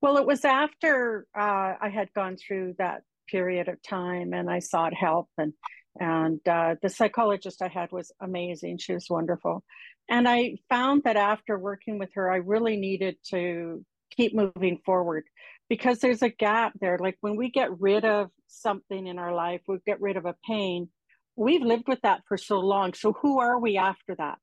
Well, 0.00 0.16
it 0.16 0.26
was 0.26 0.44
after 0.44 1.26
uh, 1.36 1.74
I 1.80 1.88
had 1.94 2.12
gone 2.12 2.36
through 2.36 2.74
that 2.78 3.02
period 3.28 3.68
of 3.68 3.80
time 3.82 4.32
and 4.32 4.50
I 4.50 4.58
sought 4.58 4.92
help 4.92 5.28
and 5.38 5.52
and 6.00 6.40
uh, 6.46 6.76
the 6.80 6.88
psychologist 6.88 7.60
I 7.60 7.68
had 7.68 7.90
was 7.90 8.12
amazing. 8.20 8.78
She 8.78 8.94
was 8.94 9.10
wonderful. 9.10 9.64
And 10.08 10.28
I 10.28 10.58
found 10.68 11.02
that 11.04 11.16
after 11.16 11.58
working 11.58 11.98
with 11.98 12.10
her, 12.14 12.30
I 12.30 12.36
really 12.36 12.76
needed 12.76 13.16
to 13.30 13.84
keep 14.16 14.32
moving 14.32 14.78
forward 14.86 15.24
because 15.68 15.98
there's 15.98 16.22
a 16.22 16.28
gap 16.28 16.72
there. 16.80 16.98
Like 16.98 17.16
when 17.20 17.34
we 17.34 17.50
get 17.50 17.80
rid 17.80 18.04
of 18.04 18.30
something 18.46 19.08
in 19.08 19.18
our 19.18 19.34
life, 19.34 19.60
we 19.66 19.78
get 19.86 20.00
rid 20.00 20.16
of 20.16 20.24
a 20.24 20.36
pain, 20.46 20.88
we've 21.34 21.62
lived 21.62 21.88
with 21.88 22.00
that 22.02 22.22
for 22.28 22.36
so 22.36 22.60
long. 22.60 22.94
So 22.94 23.12
who 23.12 23.40
are 23.40 23.58
we 23.58 23.76
after 23.76 24.14
that? 24.16 24.38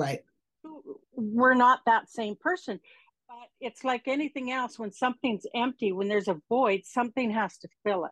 Right. 0.00 0.20
We're 1.14 1.54
not 1.54 1.80
that 1.86 2.10
same 2.10 2.36
person. 2.40 2.80
But 3.28 3.48
it's 3.60 3.84
like 3.84 4.08
anything 4.08 4.50
else 4.50 4.78
when 4.78 4.90
something's 4.90 5.46
empty, 5.54 5.92
when 5.92 6.08
there's 6.08 6.28
a 6.28 6.40
void, 6.48 6.82
something 6.84 7.30
has 7.30 7.58
to 7.58 7.68
fill 7.84 8.06
it. 8.06 8.10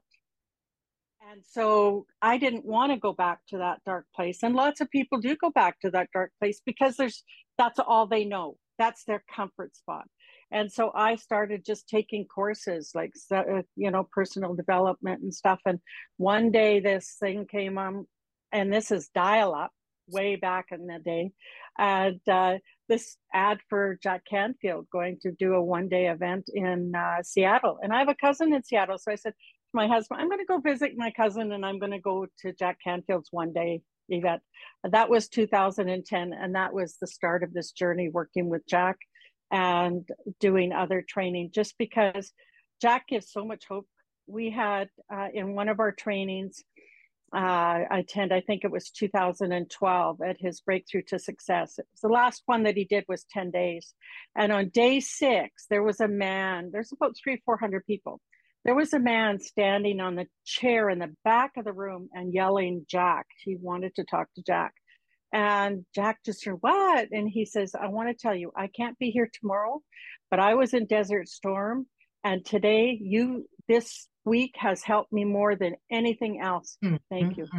And 1.31 1.43
so 1.45 2.07
I 2.23 2.39
didn't 2.39 2.65
want 2.65 2.93
to 2.93 2.99
go 2.99 3.13
back 3.13 3.41
to 3.49 3.59
that 3.59 3.81
dark 3.85 4.07
place. 4.15 4.43
And 4.43 4.55
lots 4.55 4.81
of 4.81 4.91
people 4.91 5.19
do 5.19 5.37
go 5.37 5.51
back 5.51 5.81
to 5.81 5.91
that 5.91 6.09
dark 6.13 6.31
place 6.39 6.61
because 6.65 6.97
there's 6.97 7.23
that's 7.59 7.79
all 7.81 8.07
they 8.07 8.25
know. 8.25 8.57
That's 8.79 9.05
their 9.05 9.25
comfort 9.35 9.75
spot. 9.77 10.05
And 10.51 10.73
so 10.73 10.91
I 10.95 11.17
started 11.17 11.65
just 11.67 11.89
taking 11.89 12.25
courses 12.25 12.93
like 12.95 13.13
you 13.77 13.91
know 13.91 14.09
personal 14.11 14.55
development 14.55 15.23
and 15.23 15.35
stuff. 15.35 15.61
And 15.67 15.81
one 16.17 16.51
day 16.51 16.81
this 16.81 17.17
thing 17.21 17.47
came 17.47 17.77
on, 17.77 18.07
and 18.53 18.73
this 18.73 18.91
is 18.91 19.09
dial 19.09 19.55
up 19.55 19.73
way 20.09 20.37
back 20.37 20.67
in 20.71 20.87
the 20.87 20.99
day, 20.99 21.33
and 21.79 22.21
uh, 22.29 22.59
this 22.89 23.17
ad 23.33 23.59
for 23.69 23.99
Jack 24.03 24.23
Canfield 24.29 24.87
going 24.91 25.19
to 25.23 25.33
do 25.33 25.55
a 25.55 25.63
one 25.63 25.89
day 25.89 26.09
event 26.09 26.49
in 26.53 26.95
uh, 26.95 27.23
Seattle. 27.23 27.79
And 27.83 27.93
I 27.93 27.99
have 27.99 28.09
a 28.09 28.15
cousin 28.15 28.53
in 28.53 28.63
Seattle, 28.65 28.99
so 28.99 29.13
I 29.13 29.17
said, 29.17 29.33
to 29.33 29.77
my 29.77 29.87
husband, 29.87 30.21
I'm 30.21 30.29
going 30.29 30.41
to 30.41 30.47
go 30.47 30.59
visit 30.59 30.93
my 30.97 31.11
cousin 31.11 31.53
and 31.53 31.65
I'm 31.65 31.79
going 31.79 31.93
to 31.93 31.99
go 31.99 32.27
to 32.41 32.53
Jack 32.53 32.79
Canfield's 32.83 33.29
one 33.31 33.53
day 33.53 33.83
event. 34.09 34.43
That 34.85 35.11
was 35.11 35.29
2010. 35.29 36.33
And 36.33 36.55
that 36.55 36.73
was 36.73 36.97
the 36.97 37.07
start 37.07 37.43
of 37.43 37.53
this 37.53 37.73
journey 37.73 38.09
working 38.09 38.49
with 38.49 38.67
Jack 38.67 38.97
and 39.51 40.09
doing 40.41 40.73
other 40.73 41.05
training 41.07 41.51
just 41.55 41.77
because 41.79 42.33
Jack 42.81 43.09
gives 43.09 43.31
so 43.31 43.45
much 43.45 43.65
hope. 43.69 43.87
We 44.27 44.51
had 44.51 44.89
uh, 45.13 45.29
in 45.33 45.55
one 45.55 45.69
of 45.69 45.81
our 45.81 45.93
trainings, 45.93 46.63
uh, 47.35 47.39
I 47.91 47.99
attend, 47.99 48.33
I 48.33 48.41
think 48.41 48.65
it 48.65 48.71
was 48.71 48.91
2012 48.91 50.21
at 50.23 50.37
his 50.41 50.61
Breakthrough 50.61 51.03
to 51.09 51.19
Success. 51.19 51.79
The 52.03 52.09
last 52.09 52.43
one 52.47 52.63
that 52.63 52.77
he 52.77 52.85
did 52.85 53.05
was 53.09 53.27
10 53.31 53.51
days. 53.51 53.95
And 54.37 54.53
on 54.53 54.71
day 54.71 55.01
six, 55.01 55.67
there 55.69 55.83
was 55.83 56.01
a 56.01 56.09
man, 56.09 56.71
there's 56.73 56.93
about 56.93 57.17
three, 57.23 57.43
400 57.45 57.85
people 57.87 58.21
there 58.65 58.75
was 58.75 58.93
a 58.93 58.99
man 58.99 59.41
standing 59.41 59.99
on 59.99 60.15
the 60.15 60.27
chair 60.45 60.91
in 60.91 60.99
the 60.99 61.15
back 61.25 61.53
of 61.57 61.65
the 61.65 61.73
room 61.73 62.11
and 62.13 62.35
yelling, 62.35 62.85
Jack. 62.87 63.27
He 63.43 63.57
wanted 63.57 63.95
to 63.95 64.05
talk 64.05 64.29
to 64.35 64.43
Jack. 64.43 64.75
And 65.33 65.85
Jack 65.95 66.19
just 66.25 66.43
said, 66.43 66.55
What? 66.61 67.09
And 67.11 67.29
he 67.29 67.45
says, 67.45 67.75
I 67.75 67.89
want 67.89 68.09
to 68.11 68.15
tell 68.15 68.35
you, 68.35 68.53
I 68.57 68.67
can't 68.67 68.99
be 68.99 69.11
here 69.11 69.31
tomorrow, 69.41 69.81
but 70.31 70.41
I 70.41 70.55
was 70.55 70.75
in 70.75 70.87
Desert 70.87 71.29
Storm. 71.29 71.87
And 72.25 72.45
today, 72.45 72.99
you, 73.01 73.49
this 73.69 74.09
week 74.29 74.55
has 74.57 74.83
helped 74.83 75.13
me 75.13 75.25
more 75.25 75.57
than 75.57 75.75
anything 75.91 76.41
else. 76.41 76.77
Mm-hmm. 76.85 76.97
Thank 77.11 77.37
you. 77.37 77.45
Mm-hmm. 77.45 77.59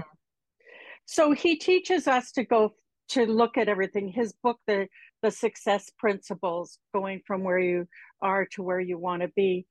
So 1.06 1.32
he 1.32 1.58
teaches 1.58 2.08
us 2.08 2.32
to 2.34 2.44
go 2.44 2.74
to 3.10 3.26
look 3.26 3.58
at 3.58 3.68
everything. 3.68 4.08
His 4.08 4.34
book, 4.44 4.60
the 4.68 4.88
the 5.22 5.32
success 5.32 5.92
principles, 5.98 6.78
going 6.94 7.22
from 7.28 7.44
where 7.44 7.60
you 7.60 7.88
are 8.22 8.46
to 8.54 8.64
where 8.64 8.80
you 8.80 8.98
want 8.98 9.22
to 9.22 9.28
be 9.36 9.66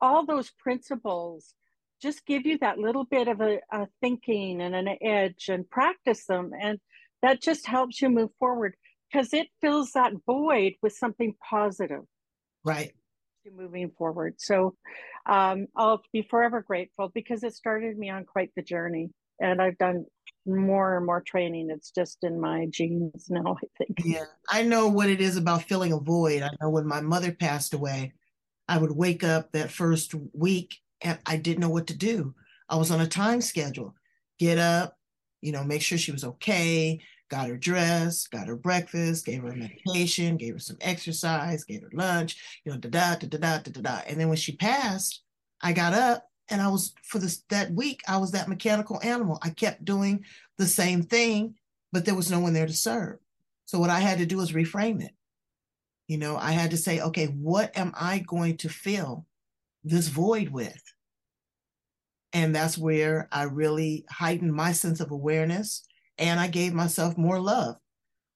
all 0.00 0.24
those 0.24 0.50
principles 0.58 1.54
just 2.00 2.24
give 2.26 2.46
you 2.46 2.58
that 2.58 2.78
little 2.78 3.04
bit 3.04 3.26
of 3.26 3.40
a, 3.40 3.58
a, 3.72 3.86
thinking 4.00 4.62
and 4.62 4.74
an 4.74 4.88
edge 5.02 5.46
and 5.48 5.68
practice 5.68 6.24
them 6.26 6.50
and 6.60 6.78
that 7.22 7.42
just 7.42 7.66
helps 7.66 8.00
you 8.00 8.08
move 8.08 8.30
forward 8.38 8.74
because 9.10 9.32
it 9.32 9.48
fills 9.60 9.90
that 9.92 10.12
void 10.24 10.74
with 10.82 10.92
something 10.92 11.34
positive 11.48 12.02
right 12.64 12.92
moving 13.56 13.90
forward 13.96 14.34
so 14.38 14.74
um, 15.26 15.66
i'll 15.76 16.02
be 16.12 16.22
forever 16.22 16.62
grateful 16.62 17.10
because 17.14 17.42
it 17.42 17.54
started 17.54 17.98
me 17.98 18.10
on 18.10 18.24
quite 18.24 18.50
the 18.56 18.62
journey 18.62 19.10
and 19.40 19.60
i've 19.60 19.78
done 19.78 20.04
more 20.46 20.96
and 20.96 21.04
more 21.04 21.20
training 21.20 21.68
it's 21.70 21.90
just 21.90 22.18
in 22.22 22.40
my 22.40 22.66
genes 22.70 23.26
now 23.28 23.56
i 23.62 23.66
think 23.76 23.98
yeah 24.04 24.24
i 24.50 24.62
know 24.62 24.88
what 24.88 25.10
it 25.10 25.20
is 25.20 25.36
about 25.36 25.62
filling 25.64 25.92
a 25.92 25.98
void 25.98 26.42
i 26.42 26.50
know 26.60 26.70
when 26.70 26.86
my 26.86 27.00
mother 27.00 27.32
passed 27.32 27.74
away 27.74 28.12
I 28.68 28.76
would 28.76 28.92
wake 28.92 29.24
up 29.24 29.52
that 29.52 29.70
first 29.70 30.14
week 30.34 30.76
and 31.00 31.18
I 31.26 31.36
didn't 31.36 31.60
know 31.60 31.70
what 31.70 31.86
to 31.86 31.96
do. 31.96 32.34
I 32.68 32.76
was 32.76 32.90
on 32.90 33.00
a 33.00 33.06
time 33.06 33.40
schedule. 33.40 33.94
Get 34.38 34.58
up, 34.58 34.94
you 35.40 35.52
know, 35.52 35.64
make 35.64 35.80
sure 35.80 35.96
she 35.96 36.12
was 36.12 36.24
okay, 36.24 37.00
got 37.28 37.48
her 37.48 37.56
dressed, 37.56 38.30
got 38.30 38.48
her 38.48 38.56
breakfast, 38.56 39.26
gave 39.26 39.42
her 39.42 39.54
medication, 39.54 40.36
gave 40.36 40.54
her 40.54 40.58
some 40.58 40.78
exercise, 40.80 41.64
gave 41.64 41.82
her 41.82 41.90
lunch, 41.92 42.36
you 42.64 42.72
know, 42.72 42.78
da 42.78 42.88
da 42.88 43.16
da 43.16 43.26
da 43.26 43.58
da 43.58 43.70
da 43.70 43.80
da. 43.80 44.00
And 44.06 44.18
then 44.20 44.28
when 44.28 44.36
she 44.36 44.56
passed, 44.56 45.22
I 45.62 45.72
got 45.72 45.92
up 45.92 46.28
and 46.48 46.60
I 46.60 46.68
was 46.68 46.94
for 47.04 47.18
this 47.18 47.42
that 47.50 47.70
week, 47.72 48.02
I 48.08 48.16
was 48.18 48.32
that 48.32 48.48
mechanical 48.48 49.00
animal. 49.02 49.38
I 49.42 49.50
kept 49.50 49.84
doing 49.84 50.24
the 50.56 50.66
same 50.66 51.02
thing, 51.02 51.54
but 51.92 52.04
there 52.04 52.14
was 52.14 52.30
no 52.30 52.40
one 52.40 52.52
there 52.52 52.66
to 52.66 52.72
serve. 52.72 53.18
So 53.66 53.78
what 53.78 53.90
I 53.90 54.00
had 54.00 54.18
to 54.18 54.26
do 54.26 54.38
was 54.38 54.52
reframe 54.52 55.02
it. 55.02 55.12
You 56.06 56.16
know, 56.16 56.36
I 56.36 56.52
had 56.52 56.70
to 56.70 56.78
say, 56.78 57.00
okay, 57.00 57.26
what 57.26 57.76
am 57.76 57.92
I 57.94 58.20
going 58.20 58.56
to 58.58 58.68
fill 58.70 59.26
this 59.84 60.08
void 60.08 60.48
with? 60.48 60.82
And 62.32 62.54
that's 62.54 62.78
where 62.78 63.28
I 63.30 63.42
really 63.44 64.06
heightened 64.10 64.54
my 64.54 64.72
sense 64.72 65.00
of 65.00 65.10
awareness 65.10 65.84
and 66.18 66.38
I 66.40 66.48
gave 66.48 66.74
myself 66.74 67.16
more 67.16 67.40
love. 67.40 67.76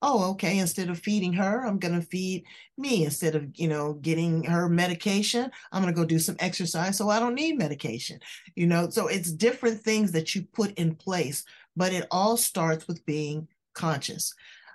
Oh, 0.04 0.30
okay, 0.32 0.58
instead 0.58 0.90
of 0.90 0.98
feeding 0.98 1.32
her, 1.34 1.64
I'm 1.64 1.78
going 1.78 1.94
to 1.94 2.04
feed 2.04 2.44
me. 2.76 3.04
Instead 3.04 3.36
of, 3.36 3.46
you 3.54 3.68
know, 3.68 3.94
getting 3.94 4.42
her 4.44 4.68
medication, 4.68 5.48
I'm 5.70 5.80
going 5.80 5.94
to 5.94 6.00
go 6.00 6.04
do 6.04 6.18
some 6.18 6.34
exercise 6.40 6.98
so 6.98 7.08
I 7.08 7.20
don't 7.20 7.36
need 7.36 7.56
medication. 7.56 8.18
You 8.56 8.66
know, 8.66 8.90
so 8.90 9.06
it's 9.06 9.30
different 9.30 9.80
things 9.80 10.10
that 10.12 10.34
you 10.34 10.42
put 10.52 10.72
in 10.72 10.96
place, 10.96 11.44
but 11.76 11.92
it 11.92 12.06
all 12.10 12.36
starts 12.36 12.88
with 12.88 13.06
being 13.06 13.46
conscious. 13.74 14.34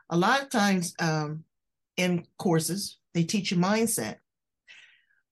A 0.10 0.18
lot 0.18 0.42
of 0.42 0.50
times, 0.50 0.94
um, 1.00 1.44
in 1.98 2.26
courses, 2.38 3.00
they 3.14 3.24
teach 3.24 3.52
you 3.52 3.58
mindset. 3.58 4.18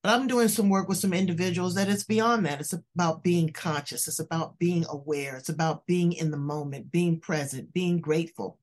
But 0.05 0.13
I'm 0.13 0.27
doing 0.27 0.49
some 0.49 0.69
work 0.69 0.87
with 0.87 0.99
some 0.99 1.13
individuals 1.13 1.73
that 1.73 1.89
it's 1.89 2.03
beyond 2.03 2.45
that. 2.45 2.59
It's 2.59 2.75
about 2.93 3.23
being 3.23 3.49
conscious, 3.49 4.07
it's 4.07 4.19
about 4.19 4.59
being 4.59 4.85
aware, 4.87 5.35
it's 5.35 5.49
about 5.49 5.87
being 5.87 6.13
in 6.13 6.29
the 6.29 6.37
moment, 6.37 6.91
being 6.91 7.19
present, 7.19 7.73
being 7.73 8.01
grateful. 8.01 8.59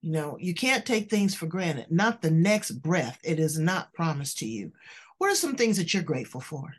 You 0.00 0.12
know, 0.12 0.36
you 0.38 0.54
can't 0.54 0.86
take 0.86 1.10
things 1.10 1.34
for 1.34 1.46
granted. 1.46 1.86
Not 1.90 2.22
the 2.22 2.30
next 2.30 2.70
breath, 2.80 3.18
it 3.24 3.40
is 3.40 3.58
not 3.58 3.92
promised 3.92 4.38
to 4.38 4.46
you. 4.46 4.70
What 5.16 5.32
are 5.32 5.34
some 5.34 5.56
things 5.56 5.78
that 5.78 5.92
you're 5.92 6.04
grateful 6.04 6.42
for? 6.42 6.74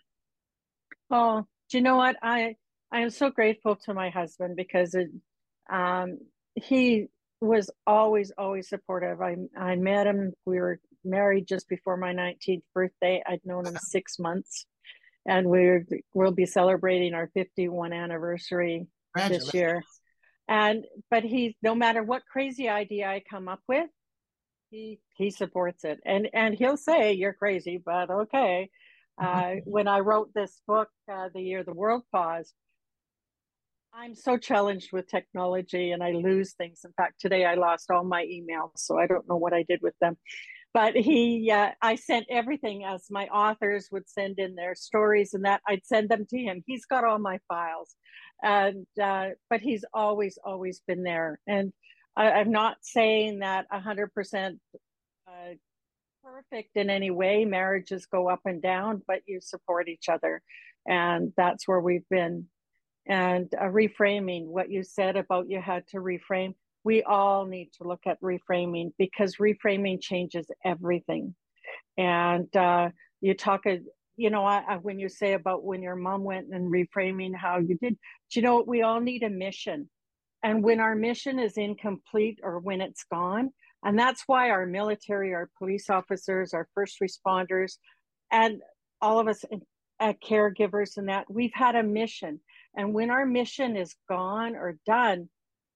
Oh, 1.12 1.46
do 1.70 1.78
you 1.78 1.84
know 1.84 1.98
what? 1.98 2.16
I 2.24 2.56
I 2.90 3.02
am 3.02 3.10
so 3.10 3.32
grateful 3.32 3.76
to 3.84 3.94
my 3.94 4.12
husband 4.12 4.56
because 4.56 4.96
it, 4.96 5.10
um, 5.70 6.20
he 6.56 7.08
was 7.42 7.70
always 7.86 8.32
always 8.38 8.70
supportive. 8.70 9.20
I 9.20 9.36
I 9.58 9.76
met 9.76 10.08
him. 10.08 10.32
We 10.46 10.62
were 10.62 10.80
married 11.04 11.48
just 11.48 11.68
before 11.68 11.98
my 11.98 12.14
19th 12.14 12.64
birthday. 12.74 13.22
I'd 13.26 13.42
known 13.46 13.66
him 13.66 13.78
six 13.78 14.20
months, 14.20 14.66
and 15.26 15.48
we're 15.48 15.86
we'll 16.14 16.32
be 16.32 16.46
celebrating 16.46 17.14
our 17.14 17.30
51 17.34 17.94
anniversary 17.94 18.88
this 19.16 19.54
year. 19.54 19.84
And 20.48 20.86
but 21.12 21.24
he, 21.24 21.58
no 21.62 21.76
matter 21.76 22.04
what 22.04 22.24
crazy 22.32 22.70
idea 22.70 23.08
I 23.08 23.22
come 23.30 23.48
up 23.48 23.62
with, 23.68 23.90
he 24.70 25.00
he 25.16 25.32
supports 25.32 25.84
it, 25.84 26.00
and 26.06 26.30
and 26.34 26.56
he'll 26.56 26.78
say 26.78 27.14
you're 27.14 27.34
crazy, 27.34 27.82
but 27.84 28.10
okay. 28.10 28.70
Uh, 29.22 29.56
when 29.66 29.86
I 29.86 30.00
wrote 30.00 30.34
this 30.34 30.62
book, 30.66 30.88
uh, 31.12 31.28
the 31.34 31.42
year 31.42 31.62
the 31.66 31.74
world 31.74 32.04
paused, 32.10 32.54
I'm 33.94 34.16
so 34.16 34.38
challenged 34.38 34.94
with 34.94 35.10
technology, 35.10 35.92
and 35.92 36.02
I 36.02 36.12
lose 36.12 36.54
things. 36.54 36.86
In 36.86 36.94
fact, 36.94 37.20
today 37.20 37.44
I 37.44 37.56
lost 37.56 37.92
all 37.92 38.06
my 38.06 38.24
emails, 38.24 38.78
so 38.78 38.98
I 38.98 39.08
don't 39.08 39.28
know 39.28 39.36
what 39.36 39.52
I 39.52 39.64
did 39.64 39.82
with 39.82 39.96
them 40.00 40.16
but 40.74 40.96
he 40.96 41.52
uh, 41.52 41.72
i 41.82 41.96
sent 41.96 42.26
everything 42.30 42.84
as 42.84 43.06
my 43.10 43.26
authors 43.28 43.88
would 43.92 44.08
send 44.08 44.40
in 44.40 44.56
their 44.56 44.76
stories 44.76 45.34
and 45.34 45.46
that 45.46 45.62
i'd 45.68 45.86
send 45.86 46.10
them 46.10 46.26
to 46.30 46.38
him. 46.38 46.64
He's 46.66 46.86
got 46.86 47.04
all 47.04 47.20
my 47.20 47.40
files. 47.48 47.96
And 48.42 48.86
uh, 49.02 49.30
but 49.50 49.62
he's 49.62 49.84
always 49.94 50.38
always 50.44 50.82
been 50.88 51.04
there. 51.04 51.40
And 51.48 51.74
I, 52.16 52.40
am 52.40 52.52
not 52.52 52.78
saying 52.82 53.40
that 53.40 53.66
100% 53.72 54.58
uh, 55.28 55.32
perfect 56.24 56.76
in 56.76 56.90
any 56.90 57.12
way 57.12 57.46
marriages 57.46 58.06
go 58.06 58.30
up 58.30 58.42
and 58.46 58.62
down 58.62 59.02
but 59.08 59.22
you 59.26 59.40
support 59.42 59.90
each 59.90 60.10
other. 60.10 60.42
And 60.88 61.34
that's 61.36 61.68
where 61.68 61.82
we've 61.82 62.08
been. 62.10 62.48
And 63.08 63.52
uh, 63.60 63.66
reframing 63.66 64.46
what 64.46 64.70
you 64.70 64.84
said 64.84 65.18
about 65.18 65.50
you 65.50 65.60
had 65.60 65.88
to 65.88 65.98
reframe 65.98 66.54
we 66.84 67.04
all 67.04 67.46
need 67.46 67.72
to 67.74 67.88
look 67.88 68.02
at 68.06 68.22
reframing 68.22 68.92
because 68.98 69.36
reframing 69.38 70.02
changes 70.02 70.48
everything. 70.64 71.36
And 71.98 72.54
uh, 72.56 72.90
you 73.22 73.34
talk, 73.34 73.64
you 74.16 74.30
know, 74.30 74.46
I, 74.46 74.64
I, 74.68 74.76
when 74.78 75.00
you 75.00 75.10
say 75.10 75.34
about 75.34 75.64
when 75.64 75.82
your 75.82 75.96
mom 75.96 76.24
went 76.24 76.48
and 76.52 76.72
reframing 76.72 77.36
how 77.36 77.60
you 77.60 77.78
did, 77.82 77.98
do 78.32 78.40
you 78.40 78.42
know, 78.42 78.56
what 78.56 78.68
we 78.68 78.82
all 78.82 79.02
need 79.02 79.24
a 79.24 79.30
mission. 79.30 79.90
And 80.42 80.64
when 80.64 80.80
our 80.80 80.96
mission 80.96 81.38
is 81.38 81.58
incomplete 81.58 82.40
or 82.42 82.60
when 82.60 82.80
it's 82.80 83.04
gone, 83.12 83.52
and 83.84 83.98
that's 83.98 84.24
why 84.26 84.50
our 84.50 84.66
military, 84.66 85.34
our 85.34 85.50
police 85.58 85.90
officers, 85.90 86.54
our 86.54 86.68
first 86.74 86.98
responders, 87.02 87.74
and 88.32 88.62
all 89.02 89.20
of 89.20 89.28
us 89.28 89.44
uh, 90.00 90.14
caregivers 90.26 90.98
and 90.98 91.10
that, 91.10 91.26
we've 91.30 91.54
had 91.54 91.76
a 91.76 91.84
mission. 91.84 92.40
And 92.76 92.94
when 92.94 93.10
our 93.10 93.26
mission 93.26 93.76
is 93.76 93.96
gone 94.08 94.56
or 94.56 94.78
done, 94.86 95.30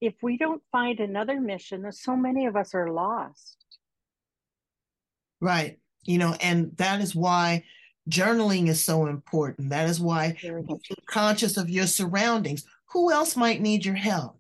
if 0.04 0.16
we 0.22 0.38
don't 0.38 0.62
find 0.70 1.00
another 1.00 1.40
mission, 1.40 1.90
so 1.94 2.16
many 2.16 2.46
of 2.46 2.58
us 2.58 2.76
are 2.76 2.92
lost. 2.92 3.56
Right. 5.40 5.80
You 6.04 6.18
know, 6.18 6.36
and 6.42 6.76
that 6.76 7.00
is 7.00 7.16
why 7.16 7.64
journaling 8.10 8.68
is 8.68 8.84
so 8.84 9.06
important. 9.08 9.70
That 9.70 9.88
is 9.88 10.02
why 10.02 10.36
you're 10.42 10.62
conscious 11.10 11.56
of 11.56 11.70
your 11.70 11.88
surroundings. 11.88 12.66
Who 12.92 13.14
else 13.14 13.38
might 13.38 13.62
need 13.62 13.86
your 13.86 13.96
help? 13.96 14.38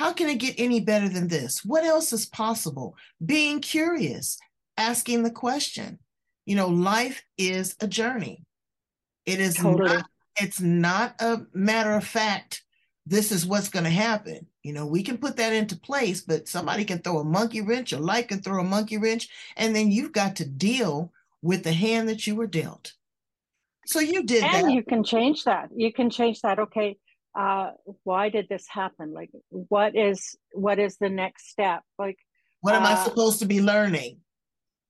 How 0.00 0.12
can 0.12 0.28
it 0.28 0.38
get 0.38 0.56
any 0.58 0.80
better 0.80 1.08
than 1.08 1.28
this? 1.28 1.64
What 1.64 1.84
else 1.84 2.12
is 2.12 2.26
possible? 2.26 2.96
Being 3.24 3.60
curious, 3.60 4.38
asking 4.76 5.22
the 5.22 5.30
question. 5.30 6.00
You 6.46 6.56
know, 6.56 6.68
life 6.68 7.22
is 7.38 7.76
a 7.80 7.86
journey. 7.86 8.44
It 9.24 9.38
is 9.38 9.54
totally. 9.54 9.88
not, 9.88 10.04
it's 10.40 10.60
not 10.60 11.14
a 11.20 11.46
matter 11.54 11.92
of 11.92 12.04
fact 12.04 12.64
this 13.06 13.30
is 13.30 13.46
what's 13.46 13.68
going 13.68 13.84
to 13.84 13.90
happen. 13.90 14.46
You 14.66 14.72
know, 14.72 14.84
we 14.84 15.04
can 15.04 15.16
put 15.16 15.36
that 15.36 15.52
into 15.52 15.78
place, 15.78 16.22
but 16.22 16.48
somebody 16.48 16.84
can 16.84 16.98
throw 16.98 17.18
a 17.18 17.24
monkey 17.24 17.60
wrench, 17.60 17.92
or 17.92 18.00
life 18.00 18.26
can 18.26 18.40
throw 18.42 18.58
a 18.58 18.64
monkey 18.64 18.98
wrench, 18.98 19.28
and 19.56 19.76
then 19.76 19.92
you've 19.92 20.10
got 20.10 20.34
to 20.36 20.44
deal 20.44 21.12
with 21.40 21.62
the 21.62 21.72
hand 21.72 22.08
that 22.08 22.26
you 22.26 22.34
were 22.34 22.48
dealt. 22.48 22.94
So 23.86 24.00
you 24.00 24.24
did 24.24 24.42
and 24.42 24.66
that. 24.66 24.72
you 24.72 24.82
can 24.82 25.04
change 25.04 25.44
that. 25.44 25.68
You 25.72 25.92
can 25.92 26.10
change 26.10 26.40
that. 26.40 26.58
Okay, 26.58 26.96
uh, 27.38 27.70
why 28.02 28.28
did 28.28 28.48
this 28.48 28.66
happen? 28.68 29.12
Like, 29.12 29.30
what 29.50 29.94
is 29.94 30.36
what 30.50 30.80
is 30.80 30.96
the 30.96 31.10
next 31.10 31.48
step? 31.48 31.84
Like, 31.96 32.18
what 32.60 32.74
am 32.74 32.82
uh, 32.82 32.88
I 32.88 33.04
supposed 33.04 33.38
to 33.38 33.46
be 33.46 33.62
learning? 33.62 34.18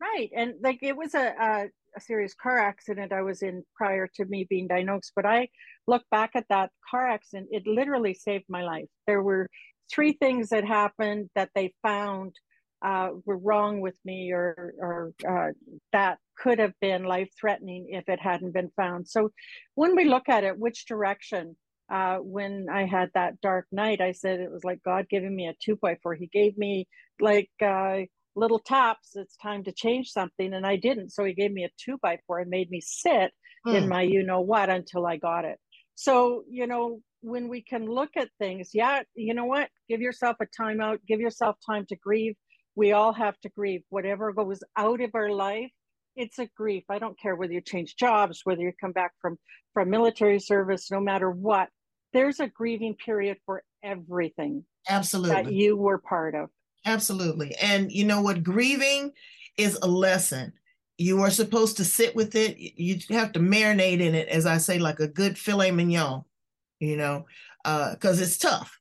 Right, 0.00 0.30
and 0.34 0.54
like 0.62 0.78
it 0.80 0.96
was 0.96 1.14
a, 1.14 1.34
a 1.38 1.66
a 1.96 2.00
serious 2.00 2.34
car 2.34 2.58
accident 2.58 3.12
I 3.12 3.22
was 3.22 3.42
in 3.42 3.64
prior 3.74 4.08
to 4.16 4.24
me 4.26 4.46
being 4.48 4.68
diagnosed. 4.68 5.12
But 5.16 5.26
I 5.26 5.48
look 5.86 6.02
back 6.10 6.32
at 6.34 6.46
that 6.50 6.70
car 6.88 7.08
accident, 7.08 7.48
it 7.50 7.66
literally 7.66 8.14
saved 8.14 8.44
my 8.48 8.62
life. 8.62 8.88
There 9.06 9.22
were 9.22 9.48
three 9.90 10.12
things 10.12 10.50
that 10.50 10.64
happened 10.64 11.30
that 11.34 11.50
they 11.54 11.72
found 11.82 12.34
uh, 12.82 13.10
were 13.24 13.38
wrong 13.38 13.80
with 13.80 13.96
me 14.04 14.32
or, 14.32 14.74
or 14.78 15.12
uh, 15.28 15.52
that 15.92 16.18
could 16.36 16.58
have 16.58 16.74
been 16.80 17.04
life 17.04 17.30
threatening 17.40 17.86
if 17.88 18.08
it 18.08 18.20
hadn't 18.20 18.52
been 18.52 18.70
found. 18.76 19.08
So 19.08 19.30
when 19.74 19.96
we 19.96 20.04
look 20.04 20.28
at 20.28 20.44
it, 20.44 20.58
which 20.58 20.86
direction? 20.86 21.56
Uh, 21.88 22.16
when 22.16 22.66
I 22.68 22.84
had 22.84 23.10
that 23.14 23.40
dark 23.40 23.66
night, 23.70 24.00
I 24.00 24.10
said 24.10 24.40
it 24.40 24.50
was 24.50 24.64
like 24.64 24.82
God 24.82 25.06
giving 25.08 25.34
me 25.34 25.46
a 25.46 25.54
two 25.62 25.76
by 25.76 25.96
four. 26.02 26.14
He 26.14 26.26
gave 26.26 26.58
me 26.58 26.88
like 27.20 27.48
uh, 27.64 27.98
little 28.36 28.58
tops, 28.58 29.16
it's 29.16 29.36
time 29.38 29.64
to 29.64 29.72
change 29.72 30.10
something. 30.10 30.54
And 30.54 30.66
I 30.66 30.76
didn't. 30.76 31.10
So 31.10 31.24
he 31.24 31.32
gave 31.32 31.52
me 31.52 31.64
a 31.64 31.70
two 31.82 31.98
by 32.02 32.18
four 32.26 32.38
and 32.38 32.50
made 32.50 32.70
me 32.70 32.80
sit 32.80 33.32
in 33.66 33.84
hmm. 33.84 33.88
my 33.88 34.02
you 34.02 34.22
know 34.22 34.40
what 34.40 34.70
until 34.70 35.06
I 35.06 35.16
got 35.16 35.44
it. 35.44 35.58
So, 35.96 36.44
you 36.48 36.66
know, 36.66 37.00
when 37.22 37.48
we 37.48 37.62
can 37.62 37.86
look 37.86 38.10
at 38.16 38.28
things, 38.38 38.70
yeah, 38.74 39.02
you 39.14 39.34
know 39.34 39.46
what? 39.46 39.70
Give 39.88 40.00
yourself 40.00 40.36
a 40.40 40.46
timeout, 40.46 40.98
give 41.08 41.20
yourself 41.20 41.56
time 41.64 41.86
to 41.88 41.96
grieve. 41.96 42.34
We 42.76 42.92
all 42.92 43.14
have 43.14 43.40
to 43.40 43.48
grieve. 43.48 43.82
Whatever 43.88 44.32
goes 44.32 44.60
out 44.76 45.00
of 45.00 45.10
our 45.14 45.30
life, 45.30 45.70
it's 46.14 46.38
a 46.38 46.48
grief. 46.56 46.84
I 46.90 46.98
don't 46.98 47.18
care 47.18 47.34
whether 47.34 47.52
you 47.52 47.62
change 47.62 47.96
jobs, 47.96 48.42
whether 48.44 48.60
you 48.62 48.72
come 48.80 48.92
back 48.92 49.12
from 49.20 49.38
from 49.72 49.90
military 49.90 50.38
service, 50.38 50.90
no 50.90 51.00
matter 51.00 51.30
what. 51.30 51.68
There's 52.12 52.40
a 52.40 52.48
grieving 52.48 52.94
period 52.94 53.38
for 53.44 53.62
everything. 53.82 54.64
Absolutely. 54.88 55.34
That 55.34 55.52
you 55.52 55.76
were 55.76 55.98
part 55.98 56.34
of. 56.34 56.48
Absolutely. 56.86 57.54
And 57.60 57.92
you 57.92 58.04
know 58.04 58.22
what? 58.22 58.44
Grieving 58.44 59.12
is 59.58 59.78
a 59.82 59.88
lesson. 59.88 60.52
You 60.96 61.20
are 61.20 61.30
supposed 61.30 61.76
to 61.76 61.84
sit 61.84 62.16
with 62.16 62.34
it. 62.36 62.56
You 62.58 62.98
have 63.10 63.32
to 63.32 63.40
marinate 63.40 64.00
in 64.00 64.14
it, 64.14 64.28
as 64.28 64.46
I 64.46 64.56
say, 64.56 64.78
like 64.78 65.00
a 65.00 65.08
good 65.08 65.36
filet 65.36 65.72
mignon, 65.72 66.24
you 66.80 66.96
know, 66.96 67.26
because 67.64 68.20
uh, 68.20 68.22
it's 68.22 68.38
tough. 68.38 68.80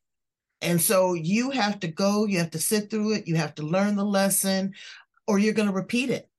And 0.62 0.80
so 0.80 1.12
you 1.12 1.50
have 1.50 1.80
to 1.80 1.88
go, 1.88 2.24
you 2.24 2.38
have 2.38 2.52
to 2.52 2.58
sit 2.58 2.88
through 2.88 3.14
it, 3.14 3.28
you 3.28 3.34
have 3.36 3.54
to 3.56 3.62
learn 3.62 3.96
the 3.96 4.04
lesson, 4.04 4.72
or 5.26 5.38
you're 5.38 5.52
going 5.52 5.68
to 5.68 5.74
repeat 5.74 6.08
it. 6.08 6.30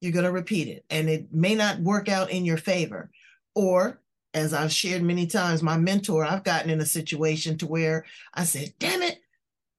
You're 0.00 0.12
going 0.12 0.24
to 0.24 0.32
repeat 0.32 0.68
it, 0.68 0.84
and 0.90 1.08
it 1.08 1.32
may 1.32 1.54
not 1.54 1.78
work 1.80 2.08
out 2.08 2.30
in 2.30 2.44
your 2.44 2.56
favor. 2.56 3.10
Or, 3.54 4.02
as 4.34 4.52
I've 4.52 4.72
shared 4.72 5.02
many 5.02 5.26
times, 5.26 5.62
my 5.62 5.78
mentor, 5.78 6.24
I've 6.24 6.42
gotten 6.42 6.70
in 6.70 6.80
a 6.80 6.86
situation 6.86 7.56
to 7.58 7.66
where 7.66 8.04
I 8.34 8.44
said, 8.44 8.74
damn 8.78 9.02
it, 9.02 9.20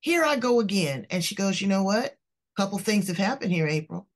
here 0.05 0.23
I 0.23 0.35
go 0.35 0.59
again. 0.59 1.07
And 1.09 1.23
she 1.23 1.33
goes, 1.33 1.59
you 1.59 1.67
know 1.67 1.81
what? 1.81 2.05
A 2.05 2.61
couple 2.61 2.77
things 2.77 3.07
have 3.07 3.17
happened 3.17 3.51
here, 3.51 3.67
April. 3.67 4.07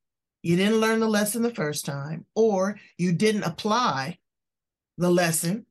You 0.43 0.55
didn't 0.55 0.79
learn 0.79 0.99
the 0.99 1.09
lesson 1.09 1.41
the 1.41 1.49
first 1.49 1.83
time, 1.83 2.27
or 2.35 2.79
you 2.99 3.11
didn't 3.11 3.41
apply 3.41 4.19
the 4.99 5.09
lesson, 5.09 5.65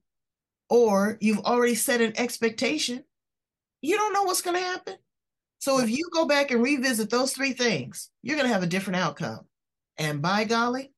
or 0.68 1.18
you've 1.20 1.44
already 1.44 1.76
set 1.76 2.00
an 2.00 2.14
expectation. 2.16 3.04
You 3.81 3.96
don't 3.96 4.12
know 4.12 4.24
what's 4.24 4.42
going 4.42 4.57
to 4.57 4.62
happen. 4.62 4.96
So 5.61 5.78
if 5.78 5.88
you 5.88 6.11
go 6.12 6.26
back 6.26 6.50
and 6.50 6.64
revisit 6.64 7.11
those 7.11 7.33
three 7.33 7.52
things, 7.52 8.11
you're 8.24 8.37
going 8.37 8.48
to 8.48 8.52
have 8.52 8.64
a 8.64 8.66
different 8.66 8.98
outcome. 8.98 9.46
And 9.98 10.20
by 10.20 10.42
golly, 10.42 10.92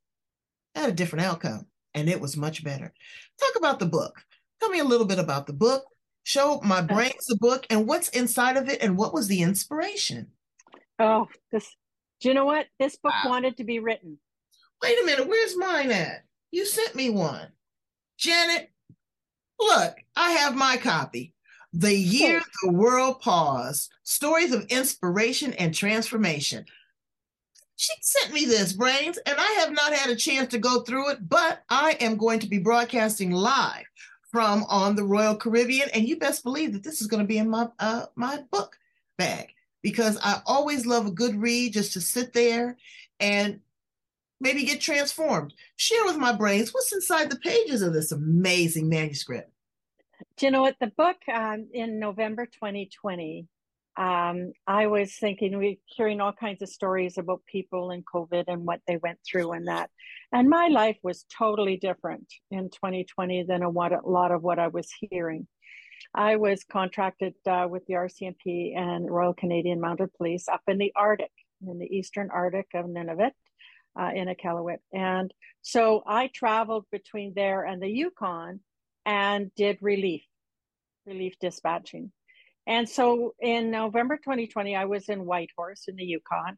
I 0.75 0.81
had 0.81 0.89
a 0.89 0.95
different 0.95 1.27
outcome, 1.27 1.67
and 1.93 2.09
it 2.09 2.23
was 2.23 2.39
much 2.39 2.65
better. 2.65 2.91
Talk 3.39 3.57
about 3.59 3.81
the 3.81 3.87
book. 3.87 4.19
Tell 4.61 4.71
me 4.71 4.79
a 4.79 4.85
little 4.85 5.07
bit 5.07 5.19
about 5.19 5.47
the 5.47 5.53
book 5.53 5.85
show 6.31 6.61
my 6.63 6.81
brains 6.81 7.27
the 7.27 7.37
book 7.37 7.67
and 7.71 7.89
what's 7.89 8.09
inside 8.11 8.57
of 8.57 8.69
it 8.69 8.81
and 8.81 8.97
what 8.97 9.13
was 9.13 9.27
the 9.27 9.43
inspiration? 9.43 10.29
Oh 11.01 11.27
this 11.51 11.75
do 12.21 12.29
you 12.29 12.35
know 12.35 12.45
what? 12.45 12.67
This 12.79 12.97
book 12.97 13.15
wow. 13.25 13.31
wanted 13.31 13.57
to 13.57 13.65
be 13.65 13.81
written. 13.81 14.19
Wait 14.81 14.97
a 15.03 15.07
minute 15.07 15.29
where's 15.29 15.57
mine 15.57 15.91
at? 15.91 16.25
You 16.53 16.67
sent 16.67 16.95
me 16.95 17.11
one. 17.11 17.49
Janet 18.17 18.71
look 19.59 19.97
i 20.17 20.31
have 20.33 20.55
my 20.55 20.77
copy. 20.77 21.35
The 21.73 21.95
year 21.95 22.41
the 22.63 22.73
world 22.73 23.21
paused 23.21 23.91
stories 24.05 24.53
of 24.53 24.67
inspiration 24.67 25.53
and 25.55 25.75
transformation. 25.75 26.65
She 27.77 27.95
sent 28.03 28.35
me 28.35 28.45
this, 28.45 28.75
Brains, 28.75 29.19
and 29.25 29.37
I 29.39 29.57
have 29.61 29.73
not 29.73 29.95
had 29.95 30.11
a 30.11 30.17
chance 30.17 30.51
to 30.51 30.59
go 30.59 30.83
through 30.83 31.13
it, 31.13 31.29
but 31.29 31.63
I 31.71 31.93
am 31.93 32.19
going 32.19 32.39
to 32.41 32.47
be 32.47 32.59
broadcasting 32.59 33.31
live 33.31 33.87
from 34.31 34.65
on 34.69 34.97
the 34.97 35.05
Royal 35.05 35.37
Caribbean, 35.37 35.89
and 35.93 36.09
you 36.09 36.17
best 36.17 36.45
believe 36.45 36.73
that 36.73 36.85
this 36.85 37.01
is 37.01 37.07
going 37.07 37.23
to 37.23 37.27
be 37.27 37.39
in 37.39 37.51
my 37.51 37.69
uh, 37.79 38.07
my 38.15 38.43
book 38.51 38.79
bag 39.19 39.55
because 39.83 40.19
I 40.23 40.41
always 40.47 40.87
love 40.87 41.07
a 41.07 41.11
good 41.11 41.37
read 41.37 41.73
just 41.73 41.93
to 41.95 42.01
sit 42.01 42.33
there 42.33 42.77
and 43.19 43.61
maybe 44.41 44.65
get 44.65 44.81
transformed. 44.81 45.55
Share 45.77 46.05
with 46.05 46.17
my 46.17 46.33
brains 46.33 46.73
what's 46.73 46.93
inside 46.93 47.31
the 47.31 47.37
pages 47.37 47.83
of 47.83 47.93
this 47.93 48.13
amazing 48.13 48.89
manuscript. 48.89 49.51
Do 50.37 50.47
you 50.47 50.53
know 50.53 50.63
what? 50.63 50.77
The 50.81 50.93
book 50.97 51.17
um, 51.33 51.69
in 51.73 51.99
November 51.99 52.47
2020, 52.47 53.47
um, 54.01 54.53
I 54.67 54.87
was 54.87 55.15
thinking 55.17 55.59
we're 55.59 55.77
hearing 55.85 56.23
all 56.23 56.33
kinds 56.33 56.63
of 56.63 56.71
stories 56.71 57.19
about 57.19 57.43
people 57.45 57.91
in 57.91 58.03
COVID 58.03 58.45
and 58.49 58.65
what 58.65 58.81
they 58.87 58.97
went 58.97 59.19
through 59.31 59.53
and 59.53 59.69
that. 59.69 59.91
And 60.33 60.49
my 60.49 60.69
life 60.69 60.97
was 61.03 61.27
totally 61.37 61.77
different 61.77 62.27
in 62.51 62.71
2020 62.71 63.43
than 63.43 63.63
a 63.63 63.69
lot 63.69 63.93
of 63.93 64.43
what 64.43 64.59
I 64.59 64.69
was 64.69 64.89
hearing. 65.11 65.47
I 66.15 66.37
was 66.37 66.65
contracted 66.65 67.35
uh, 67.47 67.67
with 67.69 67.85
the 67.85 67.95
RCMP 67.95 68.75
and 68.75 69.11
Royal 69.11 69.35
Canadian 69.35 69.83
Mounted 69.83 70.15
Police 70.15 70.49
up 70.49 70.63
in 70.67 70.79
the 70.79 70.93
Arctic, 70.97 71.33
in 71.69 71.79
the 71.79 71.95
eastern 71.95 72.31
Arctic 72.33 72.69
of 72.73 72.87
Nunavut, 72.87 73.33
uh, 74.01 74.13
in 74.15 74.29
Iqaluit. 74.29 74.79
And 74.95 75.31
so 75.61 76.03
I 76.07 76.31
traveled 76.35 76.87
between 76.91 77.35
there 77.35 77.65
and 77.65 77.83
the 77.83 77.91
Yukon 77.91 78.61
and 79.05 79.55
did 79.57 79.77
relief, 79.83 80.23
relief 81.05 81.35
dispatching. 81.39 82.13
And 82.67 82.89
so 82.89 83.35
in 83.41 83.71
November 83.71 84.17
2020, 84.17 84.77
I 84.77 84.85
was 84.85 85.09
in 85.09 85.25
Whitehorse 85.25 85.85
in 85.89 85.97
the 85.97 86.05
Yukon. 86.05 86.57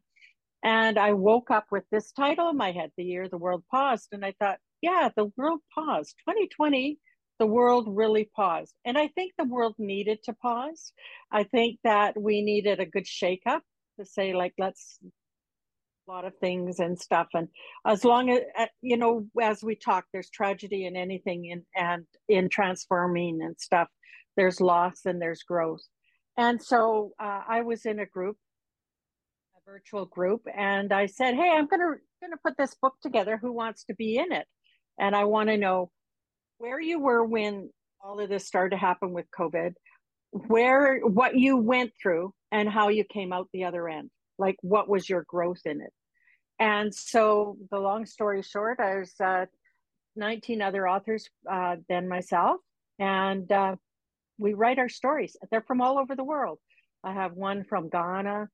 And 0.64 0.98
I 0.98 1.12
woke 1.12 1.50
up 1.50 1.66
with 1.72 1.84
this 1.90 2.12
title 2.12 2.48
in 2.50 2.56
my 2.56 2.70
head, 2.70 2.90
The 2.96 3.04
Year 3.04 3.28
the 3.28 3.38
World 3.38 3.64
Paused. 3.70 4.08
And 4.12 4.24
I 4.24 4.34
thought, 4.38 4.58
yeah, 4.80 5.08
the 5.16 5.32
world 5.36 5.60
paused. 5.74 6.14
2020, 6.28 6.98
the 7.38 7.46
world 7.46 7.86
really 7.88 8.30
paused. 8.36 8.74
And 8.84 8.96
I 8.96 9.08
think 9.08 9.32
the 9.36 9.44
world 9.44 9.74
needed 9.78 10.18
to 10.24 10.32
pause. 10.34 10.92
I 11.32 11.44
think 11.44 11.78
that 11.82 12.20
we 12.20 12.42
needed 12.42 12.78
a 12.78 12.86
good 12.86 13.06
shakeup 13.06 13.62
to 13.98 14.04
say, 14.04 14.34
like, 14.34 14.54
let's 14.58 14.98
a 16.08 16.10
lot 16.10 16.24
of 16.24 16.36
things 16.38 16.80
and 16.80 16.98
stuff 16.98 17.28
and 17.32 17.46
as 17.86 18.04
long 18.04 18.28
as 18.28 18.40
you 18.80 18.96
know 18.96 19.24
as 19.40 19.62
we 19.62 19.76
talk 19.76 20.04
there's 20.12 20.30
tragedy 20.30 20.84
in 20.84 20.96
anything 20.96 21.44
in 21.44 21.64
and 21.76 22.04
in 22.28 22.48
transforming 22.48 23.40
and 23.40 23.54
stuff 23.60 23.86
there's 24.36 24.60
loss 24.60 25.04
and 25.04 25.20
there's 25.20 25.42
growth. 25.42 25.82
And 26.36 26.62
so 26.62 27.12
uh, 27.20 27.42
i 27.48 27.62
was 27.62 27.84
in 27.84 27.98
a 27.98 28.06
group 28.06 28.36
a 29.56 29.70
virtual 29.70 30.06
group 30.06 30.42
and 30.56 30.92
i 30.92 31.06
said 31.06 31.34
hey 31.34 31.50
i'm 31.54 31.66
gonna 31.66 31.96
gonna 32.22 32.36
put 32.44 32.56
this 32.56 32.74
book 32.80 32.94
together. 33.02 33.36
Who 33.36 33.52
wants 33.52 33.84
to 33.84 33.94
be 33.94 34.16
in 34.16 34.32
it? 34.32 34.46
And 34.98 35.14
i 35.14 35.24
want 35.24 35.48
to 35.48 35.56
know 35.56 35.90
where 36.58 36.80
you 36.80 37.00
were 37.00 37.24
when 37.24 37.70
all 38.04 38.20
of 38.20 38.28
this 38.28 38.46
started 38.46 38.70
to 38.70 38.80
happen 38.80 39.12
with 39.12 39.26
covid 39.38 39.74
where 40.32 40.98
what 41.00 41.36
you 41.36 41.58
went 41.58 41.92
through 42.00 42.32
and 42.50 42.68
how 42.68 42.88
you 42.88 43.04
came 43.04 43.32
out 43.32 43.48
the 43.52 43.64
other 43.64 43.88
end. 43.88 44.10
Like 44.38 44.56
what 44.62 44.88
was 44.88 45.08
your 45.08 45.24
growth 45.28 45.60
in 45.64 45.80
it? 45.82 45.92
And 46.58 46.94
so 46.94 47.56
the 47.70 47.78
long 47.78 48.06
story 48.06 48.42
short 48.42 48.78
there's 48.78 49.12
uh, 49.22 49.46
19 50.16 50.62
other 50.62 50.88
authors 50.88 51.28
uh, 51.50 51.76
than 51.88 52.08
myself. 52.08 52.58
And 52.98 53.50
uh, 53.52 53.76
we 54.38 54.54
write 54.54 54.78
our 54.78 54.88
stories. 54.88 55.36
They're 55.50 55.62
from 55.62 55.80
all 55.80 55.98
over 55.98 56.16
the 56.16 56.24
world. 56.24 56.58
I 57.04 57.12
have 57.12 57.32
one 57.32 57.64
from 57.64 57.88
ghana 57.88 58.48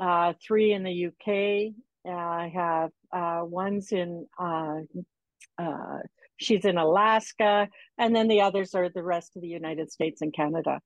uh, 0.00 0.32
three 0.44 0.72
in 0.72 0.82
the 0.82 1.06
uk 1.06 1.74
i 2.10 2.50
have 2.52 2.90
uh, 3.12 3.44
ones 3.44 3.92
in 3.92 4.26
uh, 4.38 4.80
she's 6.38 6.64
in 6.64 6.78
alaska 6.78 7.68
and 7.98 8.16
then 8.16 8.26
the 8.26 8.40
others 8.40 8.74
are 8.74 8.88
the 8.88 9.02
rest 9.02 9.36
of 9.36 9.42
the 9.42 9.48
united 9.48 9.90
states 9.90 10.22
and 10.22 10.34
canada. 10.34 10.80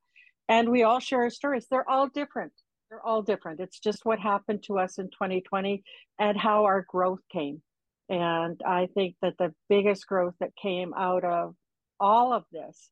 And 0.48 0.68
we 0.68 0.84
all 0.84 1.00
share 1.00 1.22
our 1.22 1.30
stories. 1.30 1.66
They're 1.68 1.88
all 1.88 2.08
different. 2.08 2.52
They're 2.88 3.04
all 3.04 3.22
different. 3.22 3.60
It's 3.60 3.80
just 3.80 4.04
what 4.04 4.20
happened 4.20 4.62
to 4.64 4.78
us 4.78 4.98
in 4.98 5.06
2020 5.06 5.82
and 6.18 6.38
how 6.38 6.64
our 6.64 6.84
growth 6.88 7.20
came. 7.32 7.62
And 8.08 8.60
I 8.64 8.86
think 8.94 9.16
that 9.22 9.34
the 9.38 9.52
biggest 9.68 10.06
growth 10.06 10.34
that 10.38 10.54
came 10.60 10.94
out 10.94 11.24
of 11.24 11.56
all 11.98 12.32
of 12.32 12.44
this 12.52 12.88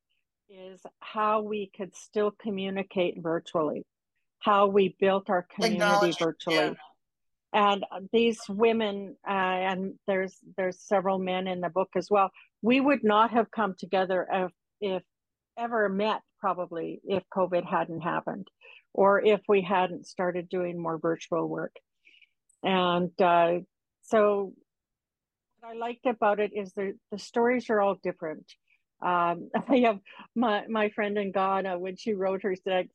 is 0.48 0.80
how 1.00 1.42
we 1.42 1.70
could 1.76 1.94
still 1.96 2.30
communicate 2.30 3.22
virtually, 3.22 3.85
how 4.40 4.66
we 4.66 4.96
built 4.98 5.30
our 5.30 5.46
community 5.54 6.14
virtually. 6.18 6.57
Yeah. 6.57 6.72
And 7.52 7.85
these 8.12 8.40
women, 8.48 9.16
uh, 9.26 9.30
and 9.30 9.94
there's 10.09 10.37
there's 10.57 10.80
several 10.80 11.18
men 11.18 11.46
in 11.46 11.61
the 11.61 11.68
book 11.68 11.90
as 11.94 12.09
well. 12.11 12.30
We 12.62 12.80
would 12.80 13.04
not 13.04 13.30
have 13.30 13.50
come 13.50 13.74
together 13.78 14.26
if, 14.30 14.52
if 14.80 15.02
ever 15.57 15.88
met 15.88 16.20
probably 16.40 17.00
if 17.04 17.22
COVID 17.35 17.64
hadn't 17.64 18.00
happened 18.00 18.48
or 18.92 19.20
if 19.24 19.40
we 19.48 19.62
hadn't 19.62 20.07
started 20.07 20.48
doing 20.48 20.80
more 20.80 20.98
virtual 20.98 21.48
work. 21.48 21.76
And 22.62 23.11
uh, 23.20 23.59
so, 24.02 24.52
what 25.61 25.70
I 25.70 25.78
liked 25.78 26.07
about 26.07 26.40
it 26.40 26.52
is 26.54 26.72
the, 26.72 26.94
the 27.11 27.18
stories 27.18 27.70
are 27.70 27.80
all 27.80 27.96
different. 28.02 28.46
Um, 29.05 29.51
I 29.69 29.77
have 29.79 30.01
my, 30.35 30.64
my 30.69 30.88
friend 30.90 31.19
in 31.19 31.33
Ghana, 31.33 31.79
when 31.79 31.97
she 31.97 32.14
wrote 32.14 32.43
her, 32.43 32.55
said, 32.57 32.88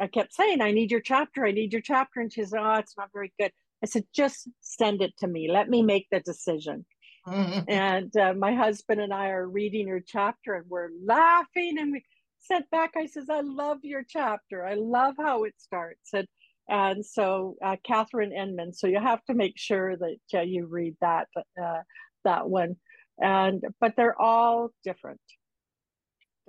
I 0.00 0.06
kept 0.08 0.34
saying, 0.34 0.60
I 0.60 0.72
need 0.72 0.90
your 0.90 1.00
chapter, 1.00 1.46
I 1.46 1.52
need 1.52 1.72
your 1.72 1.82
chapter. 1.82 2.20
And 2.20 2.32
she 2.32 2.44
said, 2.44 2.60
Oh, 2.60 2.74
it's 2.74 2.96
not 2.96 3.10
very 3.12 3.32
good. 3.38 3.52
I 3.82 3.86
said, 3.86 4.04
just 4.14 4.48
send 4.60 5.02
it 5.02 5.12
to 5.18 5.26
me. 5.26 5.50
Let 5.50 5.68
me 5.68 5.82
make 5.82 6.06
the 6.10 6.20
decision. 6.20 6.86
Mm-hmm. 7.26 7.60
And 7.68 8.16
uh, 8.16 8.34
my 8.34 8.54
husband 8.54 9.00
and 9.00 9.12
I 9.12 9.28
are 9.28 9.48
reading 9.48 9.88
her 9.88 10.02
chapter 10.06 10.54
and 10.54 10.66
we're 10.68 10.90
laughing 11.04 11.78
and 11.78 11.92
we 11.92 12.04
sent 12.38 12.68
back. 12.70 12.92
I 12.96 13.06
says, 13.06 13.26
I 13.30 13.40
love 13.40 13.78
your 13.82 14.04
chapter. 14.06 14.66
I 14.66 14.74
love 14.74 15.14
how 15.18 15.44
it 15.44 15.54
starts. 15.58 16.10
And 16.12 16.26
and 16.68 17.04
so 17.04 17.56
uh, 17.62 17.76
Catherine 17.84 18.32
Enman. 18.32 18.74
So 18.74 18.86
you 18.86 18.98
have 18.98 19.22
to 19.24 19.34
make 19.34 19.58
sure 19.58 19.96
that 19.96 20.18
uh, 20.34 20.40
you 20.40 20.66
read 20.66 20.96
that 21.00 21.28
uh, 21.62 21.82
that 22.24 22.48
one. 22.48 22.76
And 23.18 23.62
but 23.80 23.94
they're 23.96 24.20
all 24.20 24.70
different. 24.82 25.20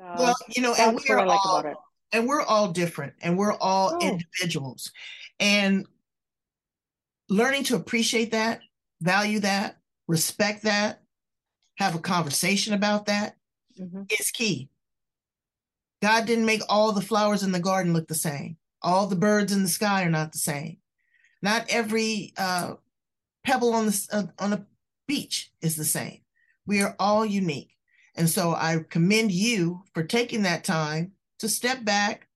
Uh, 0.01 0.15
well, 0.19 0.35
you 0.49 0.61
know, 0.61 0.73
and 0.77 0.99
we're 1.07 1.19
all, 1.19 1.63
like 1.63 1.75
and 2.11 2.27
we're 2.27 2.41
all 2.41 2.71
different, 2.71 3.13
and 3.21 3.37
we're 3.37 3.53
all 3.53 3.91
oh. 3.93 3.99
individuals, 4.07 4.91
and 5.39 5.85
learning 7.29 7.63
to 7.63 7.75
appreciate 7.75 8.31
that, 8.31 8.59
value 9.01 9.39
that, 9.39 9.77
respect 10.07 10.63
that, 10.63 11.01
have 11.77 11.95
a 11.95 11.99
conversation 11.99 12.73
about 12.73 13.05
that 13.07 13.35
mm-hmm. 13.79 14.03
is 14.19 14.31
key 14.31 14.69
God 16.01 16.25
didn't 16.25 16.45
make 16.45 16.61
all 16.69 16.91
the 16.91 17.01
flowers 17.01 17.41
in 17.41 17.51
the 17.51 17.59
garden 17.59 17.91
look 17.93 18.07
the 18.07 18.13
same. 18.13 18.57
All 18.83 19.07
the 19.07 19.15
birds 19.15 19.51
in 19.51 19.63
the 19.63 19.67
sky 19.67 20.03
are 20.03 20.09
not 20.09 20.31
the 20.31 20.37
same. 20.37 20.77
Not 21.41 21.65
every 21.67 22.33
uh, 22.37 22.75
pebble 23.43 23.73
on 23.73 23.87
the 23.87 24.07
uh, 24.11 24.23
on 24.37 24.53
a 24.53 24.65
beach 25.07 25.51
is 25.61 25.75
the 25.75 25.83
same. 25.83 26.19
We 26.67 26.81
are 26.81 26.95
all 26.99 27.25
unique, 27.25 27.74
and 28.15 28.29
so 28.29 28.53
I 28.53 28.79
commend 28.89 29.31
you 29.31 29.83
for 29.93 30.03
taking 30.03 30.43
that 30.43 30.63
time 30.63 31.13
to 31.39 31.49
step 31.49 31.83
back, 31.83 32.27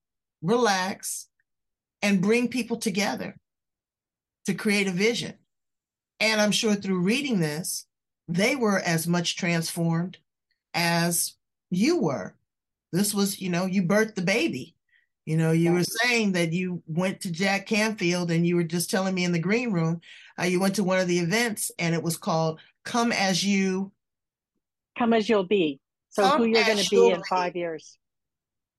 relax, 0.42 1.28
and 2.02 2.20
bring 2.20 2.48
people 2.48 2.76
together 2.76 3.36
to 4.46 4.54
create 4.54 4.86
a 4.86 4.92
vision. 4.92 5.34
And 6.18 6.40
I'm 6.40 6.52
sure 6.52 6.74
through 6.74 7.00
reading 7.00 7.40
this, 7.40 7.86
they 8.28 8.56
were 8.56 8.78
as 8.78 9.06
much 9.06 9.36
transformed 9.36 10.18
as 10.74 11.34
you 11.70 12.00
were 12.00 12.34
this 12.92 13.14
was, 13.14 13.40
you 13.40 13.50
know, 13.50 13.66
you 13.66 13.82
birthed 13.82 14.14
the 14.14 14.22
baby. 14.22 14.74
You 15.26 15.36
know, 15.36 15.52
you 15.52 15.72
were 15.72 15.84
saying 15.84 16.32
that 16.32 16.52
you 16.52 16.82
went 16.86 17.20
to 17.20 17.30
Jack 17.30 17.66
Canfield 17.66 18.30
and 18.30 18.44
you 18.46 18.56
were 18.56 18.64
just 18.64 18.90
telling 18.90 19.14
me 19.14 19.24
in 19.24 19.32
the 19.32 19.38
green 19.38 19.70
room, 19.70 20.00
uh, 20.40 20.44
you 20.44 20.58
went 20.58 20.74
to 20.76 20.84
one 20.84 20.98
of 20.98 21.06
the 21.06 21.18
events 21.18 21.70
and 21.78 21.94
it 21.94 22.02
was 22.02 22.16
called 22.16 22.58
Come 22.84 23.12
As 23.12 23.44
You. 23.44 23.92
Come 24.98 25.12
As 25.12 25.28
You'll 25.28 25.46
Be. 25.46 25.80
So 26.10 26.26
who 26.26 26.44
you're 26.44 26.64
going 26.64 26.78
to 26.78 26.90
be 26.90 27.10
in 27.10 27.22
five 27.24 27.54
years. 27.54 27.98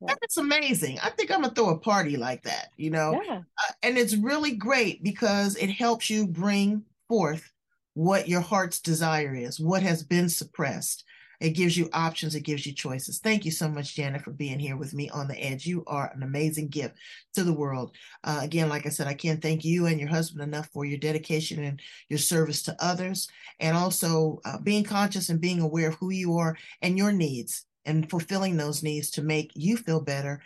Yeah. 0.02 0.15
That's 0.19 0.38
amazing. 0.38 1.00
I 1.02 1.12
think 1.12 1.32
I'm 1.32 1.41
going 1.41 1.54
to 1.54 1.56
throw 1.56 1.69
a 1.69 1.78
party 1.78 2.17
like 2.17 2.43
that, 2.43 2.69
you 2.76 2.89
know? 2.89 3.21
Yeah. 3.24 3.38
Uh, 3.38 3.74
and 3.84 3.97
it's 3.97 4.15
really 4.15 4.56
great 4.56 5.04
because 5.04 5.56
it 5.56 5.69
helps 5.69 6.10
you 6.10 6.28
bring 6.28 6.84
forth 7.08 7.52
what 7.93 8.28
your 8.28 8.41
heart's 8.41 8.80
desire 8.80 9.36
is, 9.36 9.60
what 9.60 9.84
has 9.84 10.04
been 10.04 10.28
suppressed. 10.28 11.04
It 11.41 11.51
gives 11.51 11.75
you 11.75 11.89
options, 11.91 12.36
it 12.36 12.41
gives 12.41 12.65
you 12.65 12.73
choices. 12.73 13.19
Thank 13.19 13.45
you 13.45 13.51
so 13.51 13.67
much, 13.67 13.95
Janet, 13.95 14.21
for 14.21 14.32
being 14.32 14.60
here 14.60 14.77
with 14.77 14.93
me 14.93 15.10
on 15.10 15.27
the 15.27 15.43
edge. 15.43 15.65
You 15.65 15.84
are 15.88 16.12
an 16.15 16.21
amazing 16.21 16.67
gift 16.67 16.97
to 17.34 17.43
the 17.43 17.51
world. 17.54 17.95
Uh, 18.23 18.39
again, 18.43 18.69
like 18.69 18.86
I 18.86 18.89
said, 18.89 19.08
I 19.08 19.15
can't 19.15 19.41
thank 19.41 19.65
you 19.65 19.88
and 19.88 19.99
your 19.99 20.10
husband 20.10 20.43
enough 20.43 20.69
for 20.71 20.86
your 20.86 20.99
dedication 20.99 21.63
and 21.63 21.82
your 22.10 22.19
service 22.19 22.62
to 22.63 22.75
others, 22.80 23.27
and 23.60 23.75
also 23.75 24.39
uh, 24.45 24.60
being 24.60 24.84
conscious 24.84 25.30
and 25.30 25.41
being 25.41 25.60
aware 25.60 25.89
of 25.89 25.95
who 25.95 26.12
you 26.12 26.38
are 26.38 26.56
and 26.84 26.97
your 26.97 27.12
needs 27.12 27.65
and 27.86 28.10
fulfilling 28.10 28.56
those 28.56 28.84
needs 28.84 29.10
to 29.10 29.23
make 29.23 29.51
you 29.56 29.75
feel 29.75 29.99
better, 29.99 30.41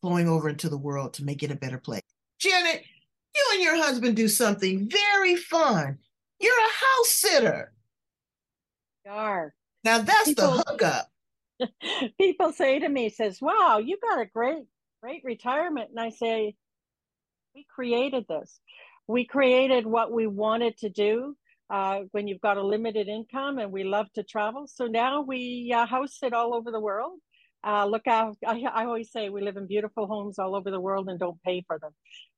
flowing 0.00 0.28
over 0.28 0.48
into 0.48 0.68
the 0.68 0.76
world 0.76 1.14
to 1.14 1.24
make 1.24 1.44
it 1.44 1.52
a 1.52 1.56
better 1.56 1.78
place. 1.78 2.02
Janet, 2.40 2.82
you 3.36 3.46
and 3.52 3.62
your 3.62 3.76
husband 3.76 4.16
do 4.16 4.26
something 4.26 4.90
very 4.90 5.36
fun 5.36 5.98
You're 6.40 6.58
a 6.58 6.84
house 6.84 7.08
sitter. 7.08 7.72
We 9.04 9.10
are. 9.12 9.54
Now 9.84 9.98
that's 9.98 10.28
people, 10.28 10.52
the 10.52 10.64
hookup. 10.68 11.10
people 12.18 12.52
say 12.52 12.78
to 12.78 12.88
me, 12.88 13.08
says, 13.10 13.40
Wow, 13.40 13.78
you 13.84 13.98
got 14.00 14.20
a 14.20 14.26
great, 14.26 14.64
great 15.02 15.22
retirement. 15.24 15.90
And 15.90 16.00
I 16.00 16.10
say, 16.10 16.54
We 17.54 17.66
created 17.74 18.26
this. 18.28 18.60
We 19.06 19.24
created 19.24 19.86
what 19.86 20.12
we 20.12 20.26
wanted 20.26 20.76
to 20.78 20.88
do 20.88 21.36
uh, 21.70 22.00
when 22.12 22.26
you've 22.26 22.40
got 22.40 22.56
a 22.56 22.62
limited 22.62 23.08
income 23.08 23.58
and 23.58 23.72
we 23.72 23.84
love 23.84 24.06
to 24.14 24.22
travel. 24.22 24.66
So 24.66 24.86
now 24.86 25.22
we 25.22 25.72
uh, 25.74 25.86
house 25.86 26.18
it 26.22 26.32
all 26.32 26.54
over 26.54 26.70
the 26.70 26.80
world. 26.80 27.18
Uh, 27.64 27.86
look 27.86 28.06
out, 28.06 28.36
I, 28.46 28.64
I, 28.72 28.84
always 28.86 29.12
say 29.12 29.28
we 29.28 29.42
live 29.42 29.58
in 29.58 29.66
beautiful 29.66 30.06
homes 30.06 30.38
all 30.38 30.54
over 30.54 30.70
the 30.70 30.80
world 30.80 31.10
and 31.10 31.20
don't 31.20 31.42
pay 31.42 31.62
for 31.66 31.78
them. 31.78 31.90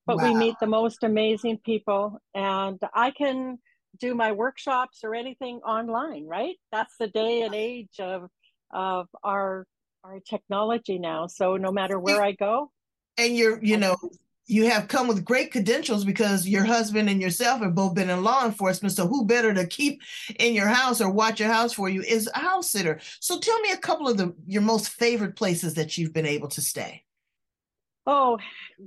But 0.05 0.17
wow. 0.17 0.25
we 0.25 0.35
meet 0.35 0.57
the 0.61 0.67
most 0.67 1.05
amazing 1.05 1.59
people, 1.65 2.21
and 2.35 2.81
I 2.93 3.13
can 3.13 3.59
do 3.99 4.15
my 4.15 4.33
workshops 4.33 5.01
or 5.05 5.15
anything 5.15 5.57
online, 5.59 6.27
right? 6.27 6.57
That's 6.71 6.97
the 6.99 7.09
day 7.09 7.43
and 7.43 7.55
age 7.55 8.01
of 8.01 8.29
of 8.73 9.09
our 9.23 9.67
our 10.05 10.21
technology 10.21 10.99
now. 10.99 11.27
So 11.27 11.57
no 11.57 11.73
matter 11.73 11.99
where 11.99 12.23
I 12.23 12.33
go, 12.33 12.71
and 13.19 13.37
you're 13.37 13.63
you 13.63 13.77
know 13.77 13.97
you 14.47 14.69
have 14.69 14.89
come 14.89 15.07
with 15.07 15.25
great 15.25 15.53
credentials 15.53 16.05
because 16.05 16.49
your 16.49 16.65
husband 16.65 17.09
and 17.09 17.21
yourself 17.23 17.61
have 17.61 17.75
both 17.75 17.95
been 17.95 18.11
in 18.11 18.25
law 18.25 18.45
enforcement. 18.45 18.93
So 18.93 19.07
who 19.07 19.25
better 19.25 19.55
to 19.55 19.67
keep 19.67 20.03
in 20.39 20.55
your 20.55 20.67
house 20.67 21.01
or 21.01 21.11
watch 21.11 21.39
your 21.39 21.49
house 21.49 21.73
for 21.73 21.89
you 21.89 22.03
is 22.03 22.29
a 22.35 22.39
house 22.39 22.71
sitter. 22.71 22.99
So 23.21 23.39
tell 23.39 23.61
me 23.61 23.71
a 23.71 23.77
couple 23.77 24.09
of 24.09 24.17
the 24.17 24.35
your 24.47 24.63
most 24.63 24.89
favorite 24.89 25.37
places 25.37 25.75
that 25.75 25.97
you've 25.97 26.13
been 26.13 26.27
able 26.27 26.49
to 26.49 26.61
stay. 26.61 27.05
Oh, 28.05 28.39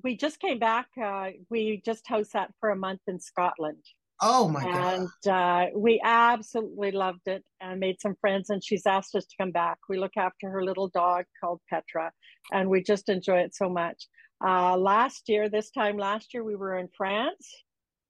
we 0.03 0.17
just 0.17 0.39
came 0.39 0.59
back. 0.59 0.87
Uh, 1.01 1.29
we 1.49 1.81
just 1.85 2.05
house 2.05 2.29
sat 2.29 2.51
for 2.59 2.69
a 2.69 2.75
month 2.75 3.01
in 3.07 3.19
Scotland. 3.19 3.83
Oh 4.21 4.47
my 4.47 4.63
god! 4.63 5.07
And 5.25 5.33
uh, 5.33 5.65
we 5.75 6.01
absolutely 6.03 6.91
loved 6.91 7.27
it 7.27 7.43
and 7.59 7.79
made 7.79 7.99
some 7.99 8.15
friends. 8.21 8.49
And 8.49 8.63
she's 8.63 8.85
asked 8.85 9.15
us 9.15 9.25
to 9.25 9.35
come 9.39 9.51
back. 9.51 9.77
We 9.89 9.99
look 9.99 10.15
after 10.17 10.49
her 10.49 10.63
little 10.63 10.87
dog 10.87 11.25
called 11.41 11.61
Petra, 11.69 12.11
and 12.51 12.69
we 12.69 12.81
just 12.81 13.09
enjoy 13.09 13.39
it 13.39 13.55
so 13.55 13.69
much. 13.69 14.07
Uh, 14.45 14.77
last 14.77 15.23
year, 15.27 15.49
this 15.49 15.71
time 15.71 15.97
last 15.97 16.33
year, 16.33 16.43
we 16.43 16.55
were 16.55 16.77
in 16.77 16.89
France. 16.95 17.53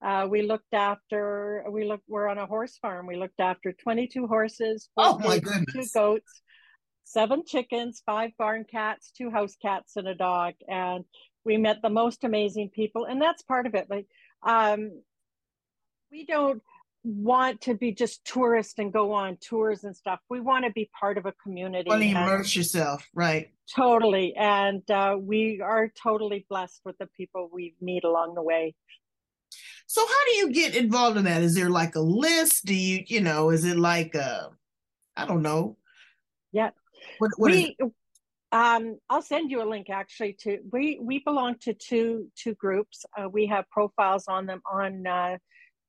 Uh, 0.05 0.27
we 0.29 0.43
looked 0.43 0.73
after, 0.73 1.63
we 1.69 1.85
looked, 1.85 2.03
we're 2.07 2.27
on 2.27 2.37
a 2.37 2.45
horse 2.45 2.77
farm. 2.79 3.07
We 3.07 3.15
looked 3.15 3.39
after 3.39 3.73
22 3.73 4.27
horses, 4.27 4.89
oh 4.97 5.17
my 5.19 5.39
goodness. 5.39 5.65
two 5.73 5.85
goats, 5.93 6.41
seven 7.05 7.43
chickens, 7.45 8.03
five 8.05 8.31
barn 8.37 8.65
cats, 8.69 9.11
two 9.17 9.31
house 9.31 9.55
cats, 9.59 9.95
and 9.95 10.07
a 10.07 10.13
dog. 10.13 10.53
And 10.67 11.05
we 11.43 11.57
met 11.57 11.81
the 11.81 11.89
most 11.89 12.23
amazing 12.23 12.69
people. 12.69 13.05
And 13.05 13.21
that's 13.21 13.41
part 13.43 13.65
of 13.65 13.73
it. 13.73 13.87
Like, 13.89 14.07
um, 14.43 14.91
we 16.11 16.25
don't, 16.25 16.61
want 17.07 17.61
to 17.61 17.75
be 17.75 17.91
just 17.91 18.25
tourists 18.25 18.79
and 18.79 18.91
go 18.91 19.13
on 19.13 19.37
tours 19.37 19.83
and 19.83 19.95
stuff. 19.95 20.19
We 20.27 20.39
want 20.39 20.65
to 20.65 20.71
be 20.71 20.89
part 20.99 21.19
of 21.19 21.27
a 21.27 21.33
community. 21.33 21.87
Want 21.87 22.01
to 22.01 22.09
immerse 22.09 22.55
yourself, 22.55 23.07
right? 23.13 23.51
Totally. 23.73 24.35
And 24.35 24.89
uh, 24.89 25.15
we 25.19 25.61
are 25.61 25.91
totally 26.01 26.47
blessed 26.49 26.81
with 26.83 26.97
the 26.97 27.05
people 27.15 27.47
we 27.53 27.75
meet 27.79 28.03
along 28.03 28.33
the 28.33 28.41
way. 28.41 28.73
So 29.85 30.01
how 30.01 30.25
do 30.25 30.35
you 30.37 30.51
get 30.51 30.75
involved 30.75 31.17
in 31.17 31.25
that? 31.25 31.43
Is 31.43 31.53
there 31.53 31.69
like 31.69 31.95
a 31.95 32.01
list? 32.01 32.65
Do 32.65 32.73
you, 32.73 33.03
you 33.05 33.21
know, 33.21 33.51
is 33.51 33.65
it 33.65 33.77
like 33.77 34.15
a, 34.15 34.49
I 35.15 35.27
don't 35.27 35.43
know. 35.43 35.77
Yeah. 36.51 36.71
What, 37.19 37.31
what 37.37 37.51
we, 37.51 37.77
um, 38.51 38.97
I'll 39.11 39.21
send 39.21 39.51
you 39.51 39.61
a 39.61 39.69
link 39.69 39.91
actually 39.91 40.33
to, 40.39 40.57
we, 40.71 40.97
we 40.99 41.19
belong 41.19 41.57
to 41.61 41.75
two, 41.75 42.31
two 42.35 42.55
groups. 42.55 43.05
Uh, 43.15 43.29
we 43.29 43.45
have 43.45 43.69
profiles 43.69 44.27
on 44.27 44.47
them 44.47 44.63
on, 44.71 45.05
uh, 45.05 45.37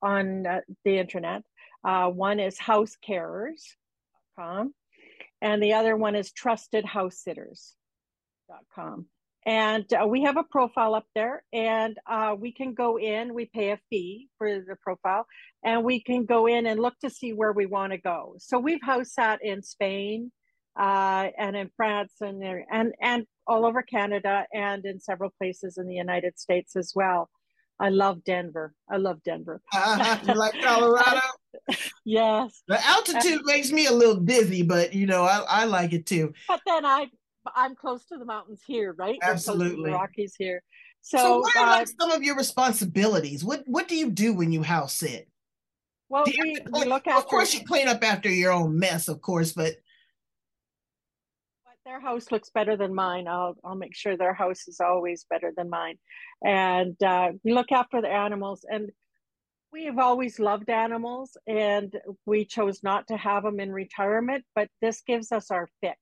on 0.03 0.47
uh, 0.47 0.61
the 0.85 0.99
internet. 0.99 1.43
Uh, 1.85 2.09
one 2.09 2.41
is 2.41 2.59
housecarers.com, 2.59 4.75
and 5.41 5.63
the 5.63 5.75
other 5.75 5.97
one 5.97 6.17
is 6.17 6.33
trustedhousesitters.com. 6.33 9.07
And 9.47 9.85
uh, 9.93 10.07
we 10.09 10.25
have 10.25 10.37
a 10.37 10.43
profile 10.43 10.97
up 10.97 11.07
there, 11.15 11.45
and 11.53 11.97
uh, 12.05 12.35
we 12.37 12.51
can 12.51 12.75
go 12.75 12.99
in. 12.99 13.33
We 13.33 13.47
pay 13.47 13.71
a 13.71 13.79
fee 13.89 14.29
for 14.39 14.61
the 14.61 14.75
profile, 14.83 15.25
and 15.63 15.85
we 15.85 16.03
can 16.03 16.25
go 16.25 16.47
in 16.47 16.67
and 16.67 16.81
look 16.81 16.99
to 17.05 17.11
see 17.11 17.33
where 17.33 17.53
we 17.53 17.67
want 17.67 17.93
to 17.93 17.99
go. 17.99 18.35
So 18.39 18.59
we've 18.59 18.83
house 18.83 19.13
sat 19.13 19.39
in 19.45 19.63
Spain, 19.63 20.33
uh, 20.77 21.29
and 21.39 21.55
in 21.55 21.71
France, 21.77 22.15
and 22.21 22.43
and 22.43 22.93
and 23.01 23.25
all 23.47 23.65
over 23.65 23.83
Canada, 23.83 24.47
and 24.53 24.85
in 24.85 24.99
several 24.99 25.31
places 25.39 25.79
in 25.79 25.87
the 25.87 25.95
United 25.95 26.41
States 26.41 26.75
as 26.75 26.93
well. 26.97 27.31
I 27.79 27.91
love 27.91 28.25
Denver. 28.25 28.75
I 28.91 28.97
love 28.97 29.23
Denver. 29.23 29.61
Uh, 29.75 30.19
you 30.27 30.35
like 30.35 30.55
Colorado? 30.63 31.21
yes. 32.05 32.63
The 32.69 32.85
altitude 32.87 33.41
uh, 33.41 33.45
makes 33.45 33.71
me 33.71 33.87
a 33.87 33.93
little 33.93 34.17
dizzy, 34.17 34.63
but 34.63 34.95
you 34.95 35.07
know, 35.07 35.25
I, 35.25 35.45
I 35.49 35.65
like 35.65 35.93
it 35.93 36.07
too. 36.07 36.33
But 36.49 36.61
then 36.67 36.85
I 36.85 37.09
I'm 37.55 37.77
close 37.77 38.05
to 38.07 38.19
the 38.19 38.25
mountains 38.25 38.61
here, 38.67 38.95
right? 38.99 39.19
Absolutely. 39.23 39.91
Rockies 39.91 40.35
here. 40.37 40.63
So, 41.03 41.19
so 41.19 41.39
what 41.39 41.57
are 41.57 41.67
uh, 41.67 41.71
like 41.79 41.89
some 42.01 42.11
of 42.11 42.23
your 42.23 42.37
responsibilities? 42.37 43.45
What 43.45 43.63
what 43.67 43.89
do 43.89 43.97
you 43.97 44.11
do 44.11 44.33
when 44.33 44.53
you 44.53 44.63
house 44.63 44.95
sit? 44.95 45.29
Well, 46.09 46.25
we, 46.27 46.57
we, 46.73 46.85
look 46.85 47.07
after. 47.07 47.19
Of 47.19 47.27
course, 47.27 47.53
you 47.53 47.65
clean 47.65 47.89
up 47.89 48.03
after 48.05 48.29
your 48.31 48.53
own 48.53 48.79
mess, 48.79 49.09
of 49.09 49.21
course, 49.21 49.53
but 49.53 49.75
their 51.87 52.01
house 52.01 52.31
looks 52.31 52.51
better 52.51 52.77
than 52.77 52.95
mine. 52.95 53.29
I'll 53.29 53.57
I'll 53.65 53.77
make 53.77 53.95
sure 53.95 54.17
their 54.17 54.35
house 54.35 54.69
is 54.69 54.81
always 54.81 55.25
better 55.31 55.53
than 55.57 55.71
mine. 55.71 55.97
And 56.45 57.01
uh, 57.03 57.31
we 57.45 57.55
look 57.55 57.73
after 57.73 58.03
the 58.03 58.11
animals, 58.11 58.67
and 58.69 58.91
we 59.73 59.85
have 59.85 59.99
always 59.99 60.39
loved 60.39 60.69
animals, 60.69 61.37
and 61.47 61.97
we 62.27 62.45
chose 62.45 62.83
not 62.83 63.07
to 63.07 63.17
have 63.17 63.45
them 63.45 63.61
in 63.61 63.73
retirement. 63.73 64.45
But 64.55 64.69
this 64.83 65.01
gives 65.07 65.33
us 65.33 65.51
our 65.51 65.69
fix. 65.81 65.99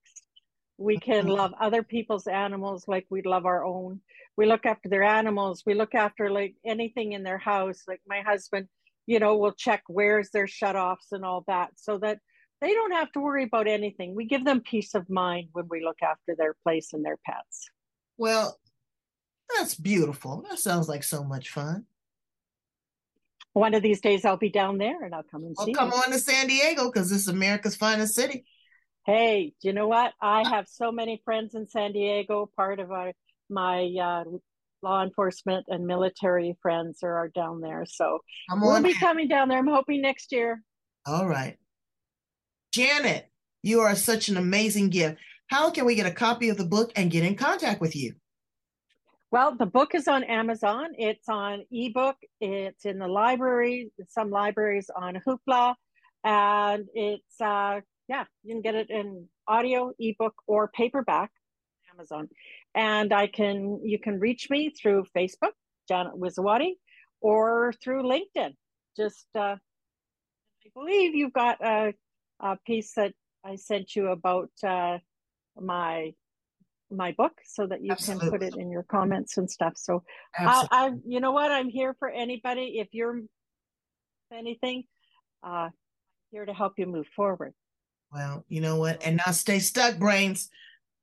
We 0.79 0.99
can 0.99 1.29
love 1.29 1.53
other 1.61 1.85
people's 1.85 2.27
animals 2.27 2.89
like 2.89 3.07
we 3.11 3.23
love 3.23 3.47
our 3.47 3.65
own. 3.65 4.01
We 4.37 4.47
look 4.47 4.67
after 4.67 4.89
their 4.89 5.05
animals. 5.05 5.63
We 5.65 5.75
look 5.75 5.95
after 5.95 6.31
like 6.31 6.57
anything 6.65 7.13
in 7.13 7.23
their 7.23 7.39
house. 7.39 7.83
Like 7.87 8.01
my 8.09 8.23
husband, 8.23 8.69
you 9.07 9.21
know, 9.21 9.37
will 9.37 9.53
check 9.53 9.83
where's 9.87 10.31
their 10.31 10.49
shut 10.49 10.77
offs 10.77 11.13
and 11.13 11.25
all 11.25 11.45
that, 11.47 11.73
so 11.77 11.99
that 11.99 12.19
they 12.65 12.73
don't 12.73 12.93
have 12.93 13.13
to 13.13 13.21
worry 13.21 13.45
about 13.45 13.69
anything. 13.69 14.15
We 14.15 14.25
give 14.25 14.45
them 14.45 14.61
peace 14.61 14.95
of 14.95 15.11
mind 15.11 15.49
when 15.53 15.67
we 15.69 15.85
look 15.85 15.99
after 16.03 16.35
their 16.35 16.55
place 16.63 16.95
and 16.95 17.05
their 17.05 17.19
pets. 17.27 17.69
Well, 18.17 18.59
that's 19.55 19.75
beautiful. 19.75 20.47
That 20.49 20.59
sounds 20.59 20.89
like 20.89 21.05
so 21.05 21.23
much 21.23 21.51
fun. 21.51 21.85
One 23.53 23.75
of 23.75 23.83
these 23.83 24.01
days 24.01 24.25
I'll 24.25 24.39
be 24.39 24.49
down 24.49 24.79
there 24.79 25.05
and 25.05 25.15
I'll 25.15 25.25
come 25.31 25.45
and 25.45 25.55
I'll 25.59 25.67
see. 25.67 25.75
come 25.75 25.91
you. 25.91 25.95
on 25.95 26.11
to 26.11 26.19
San 26.19 26.47
Diego 26.47 26.87
because 26.87 27.13
it's 27.13 27.29
America's 27.29 27.77
finest 27.77 28.15
city. 28.15 28.47
Hey, 29.05 29.53
do 29.61 29.69
you 29.69 29.75
know 29.75 29.87
what? 29.87 30.15
I 30.23 30.49
have 30.49 30.67
so 30.67 30.91
many 30.91 31.21
friends 31.23 31.55
in 31.55 31.69
San 31.69 31.93
Diego. 31.93 32.49
Part 32.57 32.81
of 32.81 32.91
our, 32.91 33.13
my 33.51 33.95
uh, 34.03 34.25
law 34.83 35.05
enforcement 35.05 35.67
and 35.69 35.87
military 35.87 36.57
friends 36.63 37.01
are, 37.03 37.15
are 37.15 37.29
down 37.29 37.61
there. 37.61 37.85
So 37.87 38.21
we'll 38.51 38.83
be 38.83 38.95
coming 38.95 39.29
down 39.29 39.49
there. 39.49 39.59
I'm 39.59 39.67
hoping 39.67 40.01
next 40.01 40.33
year. 40.33 40.63
All 41.07 41.29
right. 41.29 41.59
Janet, 42.75 43.31
you 43.63 43.83
are 43.83 43.95
such 43.95 44.29
an 44.29 44.37
amazing 44.37 44.91
gift. 44.91 45.21
How 45.47 45.71
can 45.71 45.85
we 45.85 45.95
get 45.95 46.07
a 46.07 46.11
copy 46.11 46.49
of 46.49 46.57
the 46.57 46.65
book 46.65 46.91
and 46.97 47.09
get 47.09 47.23
in 47.23 47.37
contact 47.37 47.81
with 47.81 47.95
you? 47.95 48.15
Well, 49.31 49.55
the 49.55 49.67
book 49.67 49.95
is 49.95 50.09
on 50.09 50.25
Amazon. 50.25 50.89
It's 50.99 51.29
on 51.29 51.65
ebook. 51.71 52.17
It's 52.41 52.85
in 52.85 52.99
the 52.99 53.07
library. 53.07 53.93
Some 54.09 54.31
libraries 54.31 54.91
on 54.97 55.21
Hoopla, 55.25 55.77
and 56.25 56.87
it's 56.95 57.41
uh, 57.41 57.81
yeah, 58.09 58.25
you 58.43 58.55
can 58.55 58.61
get 58.61 58.75
it 58.75 58.91
in 58.91 59.29
audio, 59.47 59.93
ebook, 60.01 60.35
or 60.49 60.67
paperback. 60.67 61.31
Amazon, 61.93 62.29
and 62.75 63.13
I 63.13 63.29
can 63.29 63.79
you 63.85 64.01
can 64.01 64.19
reach 64.19 64.51
me 64.51 64.71
through 64.71 65.05
Facebook, 65.17 65.53
Janet 65.87 66.15
Wiszowaty, 66.15 66.73
or 67.21 67.73
through 67.81 68.03
LinkedIn. 68.03 68.55
Just 68.97 69.27
uh, 69.37 69.55
I 70.67 70.71
believe 70.75 71.15
you've 71.15 71.33
got 71.33 71.65
a 71.65 71.95
uh, 72.41 72.57
piece 72.67 72.93
that 72.95 73.13
I 73.45 73.57
sent 73.57 73.95
you 73.95 74.09
about 74.09 74.51
uh, 74.63 74.99
my 75.61 76.15
my 76.91 77.13
book 77.13 77.33
so 77.45 77.67
that 77.67 77.83
you 77.83 77.93
Absolutely. 77.93 78.31
can 78.31 78.31
put 78.31 78.43
it 78.43 78.57
in 78.57 78.71
your 78.71 78.85
comments 78.85 79.37
and 79.39 79.51
stuff. 79.51 79.73
So 79.77 80.05
I, 80.39 80.67
I, 80.71 80.91
you 81.05 81.19
know 81.19 81.33
what, 81.33 81.51
I'm 81.51 81.69
here 81.69 81.97
for 81.99 82.09
anybody. 82.09 82.79
If 82.79 82.89
you're 82.93 83.21
anything, 84.33 84.85
uh, 85.43 85.71
here 86.31 86.45
to 86.45 86.53
help 86.53 86.75
you 86.79 86.87
move 86.87 87.07
forward. 87.17 87.55
Well, 88.13 88.45
you 88.49 88.61
know 88.61 88.77
what, 88.77 89.05
and 89.05 89.21
now 89.25 89.33
stay 89.33 89.59
stuck, 89.59 89.99
brains. 89.99 90.51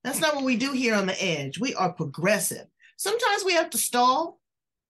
That's 0.04 0.20
not 0.20 0.36
what 0.36 0.46
we 0.46 0.56
do 0.56 0.72
here 0.72 0.96
on 0.96 1.08
the 1.08 1.24
edge. 1.24 1.60
We 1.60 1.76
are 1.76 1.92
progressive. 1.92 2.68
Sometimes 2.98 3.44
we 3.44 3.54
have 3.54 3.70
to 3.72 3.78
stall. 3.78 4.40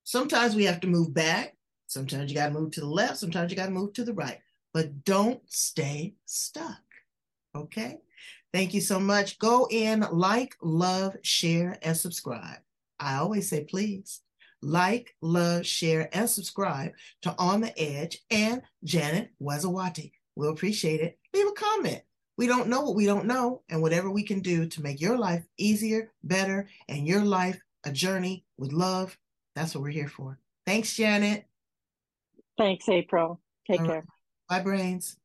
Sometimes 0.04 0.56
we 0.56 0.66
have 0.66 0.80
to 0.82 0.88
move 0.88 1.14
back. 1.14 1.56
Sometimes 1.88 2.32
you 2.32 2.38
got 2.38 2.48
to 2.48 2.54
move 2.54 2.72
to 2.72 2.82
the 2.82 2.88
left. 2.88 3.18
Sometimes 3.18 3.52
you 3.52 3.58
got 3.58 3.66
to 3.66 3.72
move 3.72 3.94
to 3.94 4.04
the 4.04 4.14
right 4.14 4.40
but 4.74 5.04
don't 5.04 5.42
stay 5.48 6.16
stuck. 6.26 6.82
Okay. 7.56 8.00
Thank 8.54 8.74
you 8.74 8.82
so 8.82 9.00
much. 9.00 9.40
Go 9.40 9.68
in, 9.72 10.06
like, 10.12 10.56
love, 10.62 11.16
share, 11.22 11.78
and 11.82 11.96
subscribe. 11.96 12.60
I 13.00 13.16
always 13.16 13.50
say, 13.50 13.64
please 13.64 14.22
like, 14.62 15.16
love, 15.22 15.66
share, 15.66 16.10
and 16.14 16.30
subscribe 16.30 16.92
to 17.24 17.36
On 17.38 17.62
the 17.62 17.80
Edge 17.80 18.20
and 18.30 18.62
Janet 18.84 19.32
Wiszowaty. 19.42 20.12
We'll 20.36 20.52
appreciate 20.52 21.02
it. 21.02 21.18
Leave 21.34 21.48
a 21.48 21.52
comment. 21.52 22.02
We 22.38 22.48
don't 22.48 22.68
know 22.70 22.82
what 22.82 22.96
we 22.96 23.06
don't 23.06 23.26
know, 23.26 23.62
and 23.70 23.82
whatever 23.82 24.10
we 24.10 24.24
can 24.24 24.40
do 24.40 24.68
to 24.68 24.82
make 24.82 25.02
your 25.02 25.18
life 25.18 25.44
easier, 25.58 26.12
better, 26.24 26.68
and 26.88 27.06
your 27.06 27.24
life 27.24 27.60
a 27.84 27.92
journey 27.92 28.46
with 28.58 28.72
love, 28.72 29.18
that's 29.56 29.76
what 29.76 29.82
we're 29.82 29.90
here 29.90 30.08
for. 30.08 30.40
Thanks, 30.66 30.96
Janet. 30.96 31.46
Thanks, 32.58 32.88
April. 32.90 33.40
Take 33.68 33.82
All 33.82 33.86
care. 33.88 33.96
Right. 33.96 34.06
Bye, 34.52 34.60
brains. 34.60 35.18